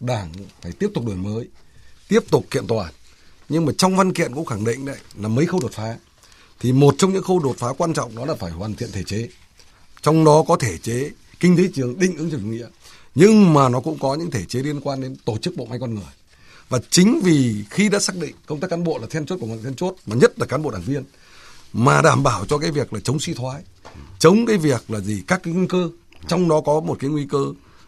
Đảng 0.00 0.32
phải 0.62 0.72
tiếp 0.72 0.90
tục 0.94 1.06
đổi 1.06 1.16
mới, 1.16 1.48
tiếp 2.08 2.20
tục 2.30 2.46
kiện 2.50 2.66
toàn. 2.66 2.92
Nhưng 3.48 3.64
mà 3.66 3.72
trong 3.78 3.96
văn 3.96 4.12
kiện 4.12 4.34
cũng 4.34 4.44
khẳng 4.44 4.64
định 4.64 4.84
đấy 4.84 4.96
là 5.16 5.28
mấy 5.28 5.46
khâu 5.46 5.60
đột 5.60 5.72
phá. 5.72 5.96
Thì 6.60 6.72
một 6.72 6.94
trong 6.98 7.12
những 7.12 7.22
khâu 7.22 7.38
đột 7.38 7.56
phá 7.58 7.72
quan 7.78 7.94
trọng 7.94 8.16
đó 8.16 8.26
là 8.26 8.34
phải 8.34 8.50
hoàn 8.50 8.74
thiện 8.74 8.92
thể 8.92 9.02
chế. 9.02 9.28
Trong 10.02 10.24
đó 10.24 10.44
có 10.48 10.56
thể 10.56 10.78
chế 10.78 11.10
kinh 11.40 11.56
tế 11.56 11.62
trường 11.74 11.98
định 11.98 12.16
ứng 12.16 12.30
chủ 12.30 12.38
nghĩa. 12.38 12.66
Nhưng 13.14 13.54
mà 13.54 13.68
nó 13.68 13.80
cũng 13.80 13.98
có 13.98 14.14
những 14.14 14.30
thể 14.30 14.44
chế 14.44 14.60
liên 14.60 14.80
quan 14.80 15.00
đến 15.00 15.16
tổ 15.24 15.38
chức 15.38 15.56
bộ 15.56 15.64
máy 15.66 15.78
con 15.80 15.94
người. 15.94 16.04
Và 16.68 16.78
chính 16.90 17.20
vì 17.24 17.64
khi 17.70 17.88
đã 17.88 17.98
xác 17.98 18.16
định 18.16 18.34
công 18.46 18.60
tác 18.60 18.70
cán 18.70 18.84
bộ 18.84 18.98
là 18.98 19.06
then 19.10 19.26
chốt 19.26 19.38
của 19.40 19.46
một 19.46 19.56
then 19.62 19.74
chốt, 19.74 19.96
mà 20.06 20.16
nhất 20.16 20.38
là 20.38 20.46
cán 20.46 20.62
bộ 20.62 20.70
đảng 20.70 20.82
viên, 20.82 21.04
mà 21.72 22.02
đảm 22.02 22.22
bảo 22.22 22.44
cho 22.46 22.58
cái 22.58 22.70
việc 22.70 22.92
là 22.92 23.00
chống 23.04 23.20
suy 23.20 23.34
thoái, 23.34 23.62
chống 24.18 24.46
cái 24.46 24.56
việc 24.56 24.90
là 24.90 25.00
gì 25.00 25.22
các 25.26 25.40
cái 25.42 25.54
nguy 25.54 25.66
cơ 25.68 25.90
trong 26.28 26.48
đó 26.48 26.60
có 26.60 26.80
một 26.80 26.96
cái 27.00 27.10
nguy 27.10 27.26
cơ 27.30 27.44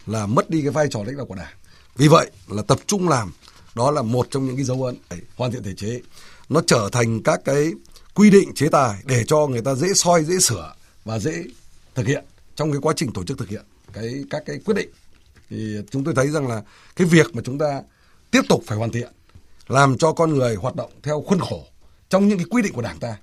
là 0.07 0.27
mất 0.27 0.51
đi 0.51 0.63
cái 0.63 0.71
vai 0.71 0.87
trò 0.91 1.03
lãnh 1.05 1.17
đạo 1.17 1.27
của 1.27 1.35
đảng. 1.35 1.55
Vì 1.97 2.09
vậy 2.09 2.31
là 2.49 2.63
tập 2.63 2.79
trung 2.87 3.09
làm 3.09 3.33
đó 3.75 3.91
là 3.91 4.03
một 4.03 4.27
trong 4.31 4.47
những 4.47 4.57
cái 4.57 4.65
dấu 4.65 4.83
ấn 4.83 4.97
hoàn 5.37 5.53
thiện 5.53 5.63
thể 5.63 5.75
chế. 5.77 6.01
Nó 6.49 6.63
trở 6.67 6.89
thành 6.93 7.23
các 7.23 7.41
cái 7.45 7.71
quy 8.15 8.31
định 8.31 8.55
chế 8.55 8.69
tài 8.69 8.99
để 9.05 9.25
cho 9.27 9.47
người 9.47 9.63
ta 9.63 9.75
dễ 9.75 9.89
soi 9.95 10.25
dễ 10.25 10.39
sửa 10.39 10.75
và 11.05 11.19
dễ 11.19 11.45
thực 11.95 12.07
hiện 12.07 12.25
trong 12.57 12.73
cái 12.73 12.81
quá 12.81 12.93
trình 12.97 13.13
tổ 13.13 13.25
chức 13.25 13.39
thực 13.39 13.49
hiện 13.49 13.63
cái 13.93 14.25
các 14.31 14.43
cái 14.47 14.59
quyết 14.65 14.75
định. 14.75 14.89
Thì 15.51 15.77
chúng 15.91 16.05
tôi 16.05 16.15
thấy 16.15 16.29
rằng 16.29 16.49
là 16.49 16.63
cái 16.97 17.07
việc 17.07 17.35
mà 17.35 17.43
chúng 17.45 17.59
ta 17.59 17.83
tiếp 18.31 18.43
tục 18.49 18.63
phải 18.67 18.79
hoàn 18.79 18.91
thiện 18.91 19.13
làm 19.69 19.99
cho 19.99 20.13
con 20.13 20.35
người 20.35 20.55
hoạt 20.55 20.77
động 20.77 20.91
theo 21.03 21.23
khuôn 21.23 21.39
khổ 21.39 21.63
trong 22.09 22.29
những 22.29 22.39
cái 22.39 22.47
quy 22.51 22.63
định 22.63 22.73
của 22.73 22.83
đảng 22.83 22.99
ta 22.99 23.17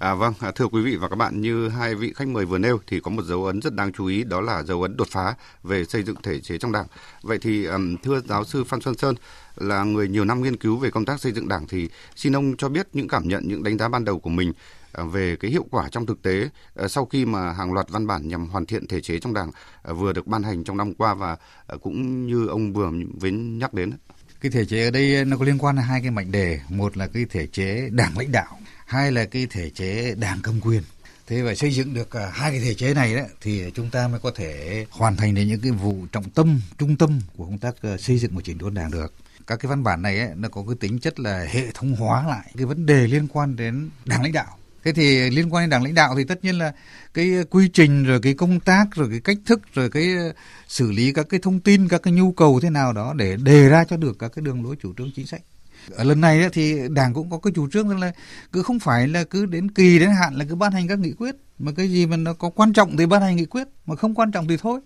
À, 0.00 0.14
vâng, 0.14 0.34
à, 0.40 0.50
thưa 0.50 0.66
quý 0.66 0.82
vị 0.82 0.96
và 0.96 1.08
các 1.08 1.16
bạn, 1.16 1.40
như 1.40 1.68
hai 1.68 1.94
vị 1.94 2.12
khách 2.16 2.28
mời 2.28 2.44
vừa 2.44 2.58
nêu 2.58 2.78
thì 2.86 3.00
có 3.00 3.10
một 3.10 3.22
dấu 3.22 3.44
ấn 3.46 3.60
rất 3.60 3.74
đáng 3.74 3.92
chú 3.92 4.06
ý 4.06 4.24
đó 4.24 4.40
là 4.40 4.62
dấu 4.62 4.82
ấn 4.82 4.96
đột 4.96 5.08
phá 5.10 5.34
về 5.62 5.84
xây 5.84 6.02
dựng 6.02 6.16
thể 6.22 6.40
chế 6.40 6.58
trong 6.58 6.72
Đảng. 6.72 6.86
Vậy 7.22 7.38
thì 7.42 7.64
um, 7.64 7.96
thưa 7.96 8.20
giáo 8.28 8.44
sư 8.44 8.64
Phan 8.64 8.80
Xuân 8.80 8.94
Sơn 8.94 9.14
là 9.56 9.84
người 9.84 10.08
nhiều 10.08 10.24
năm 10.24 10.42
nghiên 10.42 10.56
cứu 10.56 10.76
về 10.76 10.90
công 10.90 11.04
tác 11.04 11.20
xây 11.20 11.32
dựng 11.32 11.48
Đảng 11.48 11.66
thì 11.66 11.88
xin 12.16 12.36
ông 12.36 12.56
cho 12.56 12.68
biết 12.68 12.88
những 12.92 13.08
cảm 13.08 13.28
nhận, 13.28 13.48
những 13.48 13.62
đánh 13.62 13.78
giá 13.78 13.88
ban 13.88 14.04
đầu 14.04 14.18
của 14.18 14.30
mình 14.30 14.52
à, 14.92 15.04
về 15.04 15.36
cái 15.36 15.50
hiệu 15.50 15.66
quả 15.70 15.88
trong 15.88 16.06
thực 16.06 16.22
tế 16.22 16.48
à, 16.74 16.88
sau 16.88 17.06
khi 17.06 17.24
mà 17.24 17.52
hàng 17.52 17.72
loạt 17.72 17.90
văn 17.90 18.06
bản 18.06 18.28
nhằm 18.28 18.46
hoàn 18.46 18.66
thiện 18.66 18.86
thể 18.86 19.00
chế 19.00 19.18
trong 19.18 19.34
Đảng 19.34 19.50
à, 19.82 19.92
vừa 19.92 20.12
được 20.12 20.26
ban 20.26 20.42
hành 20.42 20.64
trong 20.64 20.76
năm 20.76 20.94
qua 20.94 21.14
và 21.14 21.36
cũng 21.82 22.26
như 22.26 22.46
ông 22.46 22.72
vừa 22.72 22.90
mới 22.90 23.30
nhắc 23.32 23.74
đến. 23.74 23.92
Cái 24.40 24.50
thể 24.50 24.64
chế 24.64 24.84
ở 24.84 24.90
đây 24.90 25.16
ờ, 25.16 25.24
nó 25.24 25.36
có 25.36 25.44
liên 25.44 25.58
quan 25.58 25.76
đến 25.76 25.84
hai 25.84 26.00
cái 26.00 26.10
mệnh 26.10 26.32
đề, 26.32 26.60
một 26.68 26.96
là 26.96 27.06
cái 27.06 27.26
thể 27.30 27.46
chế 27.46 27.88
đảng 27.92 28.18
lãnh 28.18 28.32
đạo 28.32 28.58
hai 28.86 29.12
là 29.12 29.24
cái 29.24 29.46
thể 29.50 29.70
chế 29.70 30.14
đảng 30.14 30.38
cầm 30.42 30.60
quyền. 30.60 30.82
Thế 31.26 31.42
và 31.42 31.54
xây 31.54 31.70
dựng 31.70 31.94
được 31.94 32.10
ờ, 32.10 32.30
hai 32.32 32.50
cái 32.50 32.60
thể 32.60 32.74
chế 32.74 32.94
này 32.94 33.16
đó 33.16 33.22
thì 33.40 33.70
chúng 33.74 33.90
ta 33.90 34.08
mới 34.08 34.20
có 34.20 34.30
thể 34.36 34.86
hoàn 34.90 35.16
thành 35.16 35.34
được 35.34 35.42
những 35.42 35.60
cái 35.60 35.72
vụ 35.72 36.06
trọng 36.12 36.30
tâm 36.30 36.60
trung 36.78 36.96
tâm 36.96 37.20
của 37.36 37.44
công 37.44 37.58
tác 37.58 37.74
ờ, 37.82 37.96
xây 37.96 38.18
dựng 38.18 38.34
một 38.34 38.40
chỉnh 38.44 38.58
đốn 38.58 38.74
đảng 38.74 38.90
được. 38.90 39.14
Các 39.46 39.56
cái 39.56 39.70
văn 39.70 39.82
bản 39.82 40.02
này 40.02 40.18
ấy, 40.18 40.28
nó 40.36 40.48
có 40.48 40.64
cái 40.66 40.76
tính 40.80 40.98
chất 40.98 41.20
là 41.20 41.46
hệ 41.50 41.70
thống 41.74 41.96
hóa 41.96 42.28
lại 42.28 42.50
cái 42.56 42.66
vấn 42.66 42.86
đề 42.86 43.06
liên 43.06 43.28
quan 43.28 43.56
đến 43.56 43.90
đảng 44.04 44.22
lãnh 44.22 44.32
đạo 44.32 44.58
thế 44.84 44.92
thì 44.92 45.30
liên 45.30 45.54
quan 45.54 45.62
đến 45.62 45.70
đảng 45.70 45.82
lãnh 45.82 45.94
đạo 45.94 46.14
thì 46.16 46.24
tất 46.24 46.44
nhiên 46.44 46.58
là 46.58 46.72
cái 47.14 47.30
quy 47.50 47.68
trình, 47.68 48.04
rồi 48.04 48.20
cái 48.22 48.34
công 48.34 48.60
tác, 48.60 48.86
rồi 48.94 49.08
cái 49.10 49.20
cách 49.20 49.38
thức, 49.46 49.60
rồi 49.74 49.90
cái 49.90 50.14
ờ, 50.16 50.32
xử 50.68 50.92
lý 50.92 51.12
các 51.12 51.26
cái 51.28 51.40
thông 51.42 51.60
tin, 51.60 51.88
các 51.88 52.02
cái 52.02 52.12
nhu 52.12 52.32
cầu 52.32 52.60
thế 52.60 52.70
nào 52.70 52.92
đó 52.92 53.14
để 53.16 53.36
đề 53.36 53.68
ra 53.68 53.84
cho 53.84 53.96
được 53.96 54.18
các 54.18 54.32
cái 54.34 54.42
đường 54.42 54.64
lối 54.64 54.76
chủ 54.82 54.94
trương 54.98 55.10
chính 55.16 55.26
sách. 55.26 55.42
Ở 55.90 56.04
lần 56.04 56.20
này 56.20 56.48
thì 56.52 56.74
đảng 56.90 57.14
cũng 57.14 57.30
có 57.30 57.38
cái 57.38 57.52
chủ 57.56 57.68
trương 57.70 58.00
là 58.00 58.12
cứ 58.52 58.62
không 58.62 58.78
phải 58.78 59.08
là 59.08 59.24
cứ 59.24 59.46
đến 59.46 59.70
kỳ 59.70 59.98
đến 59.98 60.10
hạn 60.10 60.34
là 60.34 60.44
cứ 60.48 60.54
ban 60.54 60.72
hành 60.72 60.88
các 60.88 60.98
nghị 60.98 61.12
quyết. 61.12 61.34
Mà 61.58 61.72
cái 61.76 61.88
gì 61.88 62.06
mà 62.06 62.16
nó 62.16 62.32
có 62.32 62.50
quan 62.50 62.72
trọng 62.72 62.96
thì 62.96 63.06
ban 63.06 63.22
hành 63.22 63.36
nghị 63.36 63.44
quyết, 63.44 63.68
mà 63.86 63.96
không 63.96 64.14
quan 64.14 64.32
trọng 64.32 64.48
thì 64.48 64.56
thôi. 64.56 64.80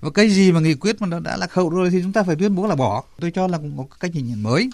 Và 0.00 0.10
cái 0.10 0.30
gì 0.30 0.52
mà 0.52 0.60
nghị 0.60 0.74
quyết 0.74 1.00
mà 1.00 1.06
nó 1.06 1.20
đã 1.20 1.36
lạc 1.36 1.52
hậu 1.52 1.70
rồi 1.70 1.90
thì 1.90 2.02
chúng 2.02 2.12
ta 2.12 2.22
phải 2.22 2.36
tuyên 2.36 2.54
bố 2.54 2.66
là 2.66 2.74
bỏ. 2.74 3.04
Tôi 3.20 3.30
cho 3.30 3.46
là 3.46 3.58
cũng 3.58 3.76
có 3.76 3.96
cách 4.00 4.10
nhìn 4.14 4.28
nhận 4.28 4.42
mới 4.42 4.70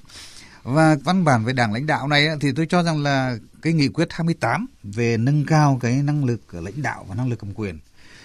và 0.64 0.96
văn 1.04 1.24
bản 1.24 1.44
về 1.44 1.52
đảng 1.52 1.72
lãnh 1.72 1.86
đạo 1.86 2.08
này 2.08 2.28
thì 2.40 2.52
tôi 2.52 2.66
cho 2.66 2.82
rằng 2.82 3.02
là 3.02 3.36
cái 3.62 3.72
nghị 3.72 3.88
quyết 3.88 4.08
28 4.10 4.66
về 4.82 5.16
nâng 5.16 5.46
cao 5.46 5.78
cái 5.82 5.92
năng 5.92 6.24
lực 6.24 6.40
lãnh 6.54 6.82
đạo 6.82 7.06
và 7.08 7.14
năng 7.14 7.28
lực 7.30 7.38
cầm 7.38 7.54
quyền. 7.54 7.78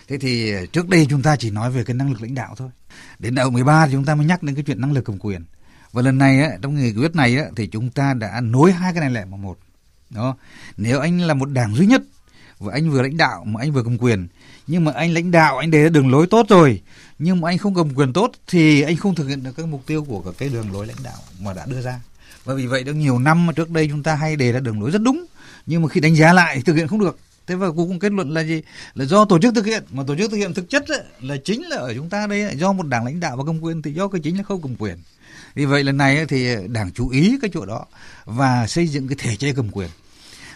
Thế 0.07 0.17
thì 0.17 0.53
trước 0.71 0.89
đây 0.89 1.07
chúng 1.09 1.21
ta 1.21 1.35
chỉ 1.35 1.51
nói 1.51 1.71
về 1.71 1.83
cái 1.83 1.93
năng 1.93 2.11
lực 2.11 2.21
lãnh 2.21 2.35
đạo 2.35 2.55
thôi. 2.57 2.69
Đến 3.19 3.35
đầu 3.35 3.49
13 3.49 3.85
thì 3.85 3.91
chúng 3.91 4.05
ta 4.05 4.15
mới 4.15 4.25
nhắc 4.25 4.43
đến 4.43 4.55
cái 4.55 4.63
chuyện 4.63 4.81
năng 4.81 4.93
lực 4.93 5.05
cầm 5.05 5.17
quyền. 5.19 5.43
Và 5.91 6.01
lần 6.01 6.17
này 6.17 6.41
á, 6.41 6.49
trong 6.61 6.75
nghị 6.75 6.93
quyết 6.93 7.15
này 7.15 7.37
á, 7.37 7.45
thì 7.55 7.67
chúng 7.67 7.89
ta 7.89 8.13
đã 8.13 8.41
nối 8.41 8.71
hai 8.71 8.93
cái 8.93 9.01
này 9.01 9.09
lại 9.09 9.25
vào 9.25 9.37
một. 9.37 9.57
Đó. 10.09 10.37
Nếu 10.77 10.99
anh 10.99 11.21
là 11.21 11.33
một 11.33 11.49
đảng 11.49 11.75
duy 11.75 11.85
nhất 11.85 12.01
và 12.59 12.73
anh 12.73 12.89
vừa 12.89 13.01
lãnh 13.01 13.17
đạo 13.17 13.43
mà 13.45 13.61
anh 13.61 13.71
vừa 13.71 13.83
cầm 13.83 13.97
quyền 13.97 14.27
nhưng 14.67 14.85
mà 14.85 14.91
anh 14.91 15.13
lãnh 15.13 15.31
đạo 15.31 15.57
anh 15.57 15.71
đề 15.71 15.83
ra 15.83 15.89
đường 15.89 16.11
lối 16.11 16.27
tốt 16.27 16.45
rồi 16.49 16.81
nhưng 17.19 17.41
mà 17.41 17.49
anh 17.49 17.57
không 17.57 17.75
cầm 17.75 17.95
quyền 17.95 18.13
tốt 18.13 18.31
thì 18.47 18.81
anh 18.81 18.97
không 18.97 19.15
thực 19.15 19.27
hiện 19.27 19.43
được 19.43 19.51
các 19.57 19.65
mục 19.65 19.85
tiêu 19.85 20.03
của 20.03 20.33
cái 20.37 20.49
đường 20.49 20.71
lối 20.71 20.87
lãnh 20.87 21.03
đạo 21.03 21.17
mà 21.39 21.53
đã 21.53 21.65
đưa 21.65 21.81
ra 21.81 21.99
và 22.49 22.55
vì 22.55 22.65
vậy 22.65 22.83
đã 22.83 22.91
nhiều 22.91 23.19
năm 23.19 23.45
mà 23.45 23.53
trước 23.53 23.69
đây 23.69 23.87
chúng 23.91 24.03
ta 24.03 24.15
hay 24.15 24.35
đề 24.35 24.51
ra 24.51 24.59
đường 24.59 24.81
lối 24.81 24.91
rất 24.91 25.01
đúng. 25.01 25.25
Nhưng 25.65 25.81
mà 25.81 25.87
khi 25.87 25.99
đánh 25.99 26.15
giá 26.15 26.33
lại 26.33 26.61
thực 26.65 26.75
hiện 26.75 26.87
không 26.87 26.99
được. 26.99 27.17
Thế 27.47 27.55
và 27.55 27.67
cuối 27.67 27.85
cùng 27.87 27.99
kết 27.99 28.11
luận 28.11 28.33
là 28.33 28.41
gì? 28.41 28.61
Là 28.95 29.05
do 29.05 29.25
tổ 29.25 29.39
chức 29.39 29.55
thực 29.55 29.65
hiện. 29.65 29.83
Mà 29.91 30.03
tổ 30.07 30.15
chức 30.15 30.31
thực 30.31 30.37
hiện 30.37 30.53
thực 30.53 30.69
chất 30.69 30.87
ấy, 30.87 31.03
là 31.21 31.37
chính 31.45 31.63
là 31.69 31.77
ở 31.77 31.93
chúng 31.93 32.09
ta 32.09 32.27
đây 32.27 32.55
do 32.55 32.73
một 32.73 32.87
đảng 32.87 33.05
lãnh 33.05 33.19
đạo 33.19 33.37
và 33.37 33.43
công 33.43 33.63
quyền 33.63 33.81
thì 33.81 33.93
do 33.93 34.07
cái 34.07 34.21
chính 34.21 34.37
là 34.37 34.43
không 34.43 34.61
cầm 34.61 34.75
quyền. 34.79 34.97
Vì 35.55 35.65
vậy 35.65 35.83
lần 35.83 35.97
này 35.97 36.25
thì 36.25 36.55
đảng 36.67 36.91
chú 36.91 37.09
ý 37.09 37.37
cái 37.41 37.51
chỗ 37.53 37.65
đó 37.65 37.85
và 38.25 38.67
xây 38.67 38.87
dựng 38.87 39.07
cái 39.07 39.17
thể 39.19 39.35
chế 39.35 39.53
cầm 39.53 39.69
quyền. 39.71 39.89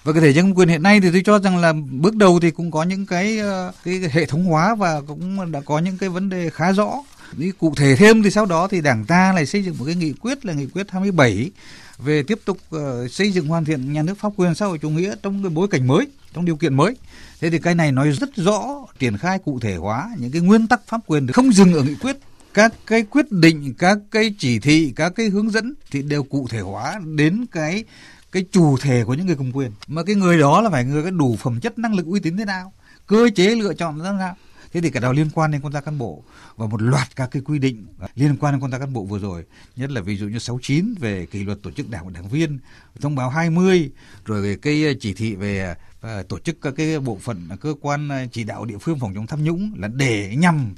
Và 0.04 0.14
cái 0.14 0.22
thể 0.22 0.34
chế 0.34 0.42
cầm 0.42 0.54
quyền 0.54 0.68
hiện 0.70 0.84
nay 0.84 1.00
thì 1.02 1.12
tôi 1.12 1.22
cho 1.26 1.40
rằng 1.40 1.58
là 1.58 1.74
bước 1.92 2.16
đầu 2.16 2.40
thì 2.40 2.52
cũng 2.52 2.72
có 2.72 2.84
những 2.84 3.06
cái 3.06 3.40
ờ, 3.40 3.72
cái 3.84 4.02
hệ 4.12 4.26
thống 4.26 4.46
hóa 4.46 4.76
và 4.76 5.02
cũng 5.02 5.52
đã 5.52 5.62
có 5.66 5.80
những 5.80 5.98
cái 5.98 6.10
vấn 6.10 6.30
đề 6.30 6.50
khá 6.50 6.72
rõ. 6.72 7.04
Đi 7.38 7.52
cụ 7.60 7.74
thể 7.78 7.96
thêm 7.96 8.24
thì 8.24 8.32
sau 8.32 8.46
đó 8.46 8.68
thì 8.68 8.82
đảng 8.82 9.06
ta 9.06 9.34
lại 9.34 9.46
xây 9.46 9.64
dựng 9.64 9.78
một 9.78 9.86
cái 9.86 9.96
nghị 9.96 10.14
quyết 10.14 10.46
là 10.46 10.54
nghị 10.54 10.66
quyết 10.66 10.92
27 10.92 11.52
về 11.98 12.24
tiếp 12.24 12.40
tục 12.46 12.58
uh, 12.76 13.12
xây 13.12 13.32
dựng 13.32 13.48
hoàn 13.48 13.66
thiện 13.66 13.94
nhà 13.94 14.02
nước 14.02 14.18
pháp 14.18 14.30
quyền 14.36 14.56
xã 14.56 14.66
hội 14.66 14.78
chủ 14.78 14.90
nghĩa 14.90 15.16
trong 15.24 15.44
cái 15.44 15.50
bối 15.50 15.68
cảnh 15.68 15.88
mới, 15.88 16.08
trong 16.34 16.46
điều 16.46 16.56
kiện 16.56 16.74
mới. 16.74 16.96
Thế 17.42 17.50
thì 17.50 17.60
cái 17.60 17.76
này 17.76 17.92
nói 17.92 18.12
rất 18.12 18.30
rõ 18.36 18.86
triển 19.00 19.18
khai 19.18 19.40
cụ 19.40 19.60
thể 19.60 19.76
hóa 19.76 20.10
những 20.18 20.32
cái 20.32 20.42
nguyên 20.42 20.68
tắc 20.68 20.82
pháp 20.88 21.02
quyền 21.08 21.28
không 21.28 21.54
dừng 21.54 21.74
ở 21.74 21.84
nghị 21.84 21.96
quyết. 21.96 22.18
Các 22.54 22.74
cái 22.88 23.04
quyết 23.04 23.32
định 23.32 23.74
các 23.78 23.98
cái 24.12 24.36
chỉ 24.40 24.60
thị 24.60 24.94
các 24.96 25.14
cái 25.16 25.26
hướng 25.26 25.52
dẫn 25.52 25.74
thì 25.92 26.02
đều 26.02 26.24
cụ 26.24 26.48
thể 26.50 26.60
hóa 26.60 27.00
đến 27.16 27.46
cái 27.52 27.84
cái 28.32 28.46
chủ 28.52 28.78
thể 28.78 29.04
của 29.04 29.14
những 29.14 29.26
người 29.26 29.36
cầm 29.36 29.52
quyền. 29.52 29.72
Mà 29.88 30.04
cái 30.04 30.16
người 30.16 30.40
đó 30.40 30.62
là 30.62 30.70
phải 30.70 30.86
người 30.86 31.04
có 31.04 31.10
đủ 31.10 31.38
phẩm 31.40 31.60
chất 31.60 31.80
năng 31.80 31.96
lực 31.96 32.06
uy 32.06 32.20
tín 32.20 32.38
thế 32.38 32.46
nào 32.46 32.74
cơ 33.08 33.30
chế 33.36 33.56
lựa 33.56 33.74
chọn 33.74 34.02
ra 34.02 34.16
sao? 34.20 34.36
Thế 34.74 34.82
thì 34.82 34.90
cái 34.90 35.02
đó 35.02 35.12
liên 35.12 35.30
quan 35.34 35.52
đến 35.52 35.62
công 35.62 35.72
tác 35.72 35.86
cán 35.86 35.98
bộ 35.98 36.24
và 36.56 36.68
một 36.68 36.82
loạt 36.82 37.16
các 37.16 37.32
cái 37.32 37.42
quy 37.46 37.60
định 37.60 37.86
liên 38.16 38.38
quan 38.38 38.54
đến 38.54 38.62
công 38.62 38.72
tác 38.72 38.78
cán 38.78 38.94
bộ 38.94 39.04
vừa 39.04 39.20
rồi. 39.20 39.46
Nhất 39.76 39.92
là 39.92 40.02
ví 40.02 40.18
dụ 40.18 40.28
như 40.28 40.40
69 40.40 40.96
về 41.00 41.26
kỷ 41.26 41.44
luật 41.44 41.62
tổ 41.64 41.72
chức 41.72 41.90
đảng 41.90 42.06
và 42.06 42.12
đảng 42.12 42.28
viên, 42.28 42.60
thông 43.02 43.16
báo 43.16 43.30
20 43.30 43.92
rồi 44.26 44.58
cái 44.62 44.96
chỉ 45.00 45.14
thị 45.14 45.36
về 45.36 45.76
ờ, 46.02 46.24
tổ 46.24 46.40
chức 46.40 46.62
các 46.62 46.74
cái 46.78 47.00
bộ 47.00 47.18
phận 47.22 47.50
cơ 47.62 47.74
quan 47.82 48.10
ờ, 48.10 48.26
chỉ 48.32 48.44
đạo 48.44 48.66
địa 48.66 48.78
phương 48.78 49.00
phòng 49.00 49.14
chống 49.16 49.28
tham 49.28 49.44
nhũng 49.44 49.74
là 49.78 49.88
để 49.88 50.36
nhằm 50.36 50.76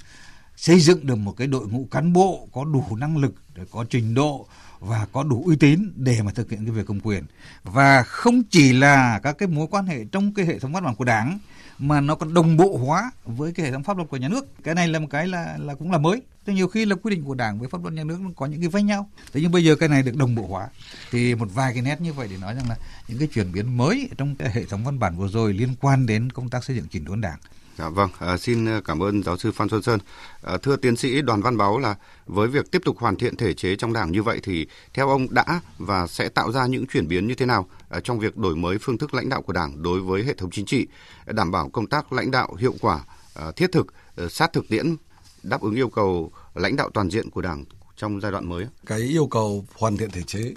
xây 0.56 0.80
dựng 0.80 1.08
được 1.08 1.16
một 1.16 1.32
cái 1.38 1.48
đội 1.48 1.68
ngũ 1.68 1.88
cán 1.92 2.14
bộ 2.14 2.48
có 2.52 2.66
đủ 2.66 2.96
năng 2.98 3.18
lực, 3.18 3.36
để 3.56 3.64
có 3.72 3.86
trình 3.90 4.14
độ 4.14 4.48
và 4.80 5.08
có 5.12 5.24
đủ 5.24 5.44
uy 5.46 5.56
tín 5.56 5.92
để 5.96 6.22
mà 6.22 6.32
thực 6.32 6.50
hiện 6.50 6.66
cái 6.66 6.72
việc 6.72 6.86
công 6.86 7.00
quyền. 7.00 7.24
Và 7.64 8.04
không 8.04 8.44
chỉ 8.44 8.74
là 8.74 9.20
các 9.24 9.38
cái 9.38 9.48
mối 9.48 9.68
quan 9.72 9.86
hệ 9.86 10.06
trong 10.12 10.34
cái 10.34 10.46
hệ 10.46 10.60
thống 10.60 10.74
văn 10.74 10.84
bản 10.84 10.96
của 10.96 11.06
đảng, 11.06 11.40
mà 11.80 12.02
nó 12.02 12.16
còn 12.16 12.34
đồng 12.34 12.58
bộ 12.58 12.78
hóa 12.78 13.12
với 13.26 13.52
cái 13.52 13.66
hệ 13.66 13.72
thống 13.72 13.84
pháp 13.84 13.98
luật 13.98 14.10
của 14.10 14.18
nhà 14.18 14.28
nước. 14.28 14.64
Cái 14.64 14.76
này 14.76 14.88
là 14.88 15.00
một 15.00 15.08
cái 15.10 15.28
là 15.28 15.58
là 15.58 15.76
cũng 15.76 15.92
là 15.92 15.98
mới. 15.98 16.22
Thì 16.46 16.54
nhiều 16.54 16.68
khi 16.68 16.86
là 16.86 16.96
quy 16.96 17.16
định 17.16 17.24
của 17.24 17.36
đảng 17.36 17.60
với 17.60 17.70
pháp 17.70 17.82
luật 17.82 17.94
nhà 17.94 18.04
nước 18.04 18.20
nó 18.22 18.30
có 18.36 18.46
những 18.46 18.60
cái 18.60 18.70
vách 18.70 18.84
nhau. 18.84 19.10
Thế 19.34 19.42
nhưng 19.42 19.52
bây 19.52 19.64
giờ 19.64 19.76
cái 19.76 19.90
này 19.90 20.04
được 20.04 20.16
đồng 20.16 20.36
bộ 20.36 20.48
hóa. 20.48 20.70
Thì 21.12 21.36
một 21.36 21.48
vài 21.54 21.74
cái 21.74 21.82
nét 21.82 22.02
như 22.02 22.14
vậy 22.14 22.28
để 22.32 22.38
nói 22.38 22.56
rằng 22.56 22.70
là 22.70 22.76
những 23.08 23.20
cái 23.20 23.28
chuyển 23.28 23.52
biến 23.52 23.78
mới 23.78 24.10
trong 24.18 24.36
cái 24.36 24.52
hệ 24.52 24.66
thống 24.66 24.84
văn 24.84 25.00
bản 25.00 25.18
vừa 25.18 25.28
rồi 25.28 25.54
liên 25.54 25.76
quan 25.82 26.06
đến 26.06 26.32
công 26.32 26.50
tác 26.50 26.64
xây 26.64 26.76
dựng 26.76 26.88
chỉnh 26.88 27.06
đốn 27.06 27.22
đảng. 27.22 27.40
Dạ 27.78 27.90
vâng, 27.90 28.10
à, 28.20 28.38
xin 28.38 28.66
à, 28.66 28.82
cảm 28.86 29.04
ơn 29.04 29.24
giáo 29.24 29.38
sư 29.38 29.52
Phan 29.52 29.70
Xuân 29.70 29.82
Sơn. 29.82 30.00
À, 30.42 30.58
thưa 30.58 30.76
tiến 30.76 30.96
sĩ 30.96 31.22
Đoàn 31.22 31.42
Văn 31.42 31.58
Báo 31.58 31.80
là 31.80 31.96
với 32.26 32.48
việc 32.48 32.72
tiếp 32.72 32.82
tục 32.86 32.98
hoàn 33.00 33.16
thiện 33.16 33.38
thể 33.38 33.54
chế 33.54 33.76
trong 33.76 33.94
Đảng 33.94 34.12
như 34.12 34.24
vậy 34.24 34.40
thì 34.44 34.68
theo 34.94 35.10
ông 35.10 35.34
đã 35.34 35.62
và 35.78 36.08
sẽ 36.08 36.30
tạo 36.30 36.52
ra 36.52 36.66
những 36.66 36.88
chuyển 36.88 37.08
biến 37.08 37.28
như 37.28 37.36
thế 37.36 37.46
nào 37.46 37.68
à, 37.90 38.00
trong 38.00 38.20
việc 38.20 38.38
đổi 38.38 38.56
mới 38.56 38.78
phương 38.82 38.98
thức 38.98 39.14
lãnh 39.14 39.30
đạo 39.30 39.42
của 39.42 39.54
Đảng 39.54 39.84
đối 39.84 40.02
với 40.02 40.24
hệ 40.24 40.34
thống 40.34 40.52
chính 40.52 40.66
trị, 40.66 40.88
đảm 41.26 41.52
bảo 41.52 41.70
công 41.70 41.88
tác 41.88 42.14
lãnh 42.14 42.32
đạo 42.32 42.56
hiệu 42.60 42.76
quả, 42.82 43.00
à, 43.34 43.52
thiết 43.56 43.72
thực, 43.72 43.88
à, 44.16 44.24
sát 44.30 44.54
thực 44.54 44.70
tiễn, 44.70 44.96
đáp 45.44 45.62
ứng 45.62 45.76
yêu 45.76 45.90
cầu 45.90 46.32
lãnh 46.56 46.76
đạo 46.76 46.90
toàn 46.94 47.10
diện 47.10 47.30
của 47.30 47.42
Đảng 47.42 47.66
trong 47.98 48.22
giai 48.22 48.32
đoạn 48.32 48.50
mới? 48.50 48.66
Cái 48.86 49.00
yêu 49.00 49.28
cầu 49.28 49.66
hoàn 49.76 49.98
thiện 49.98 50.12
thể 50.12 50.22
chế 50.24 50.54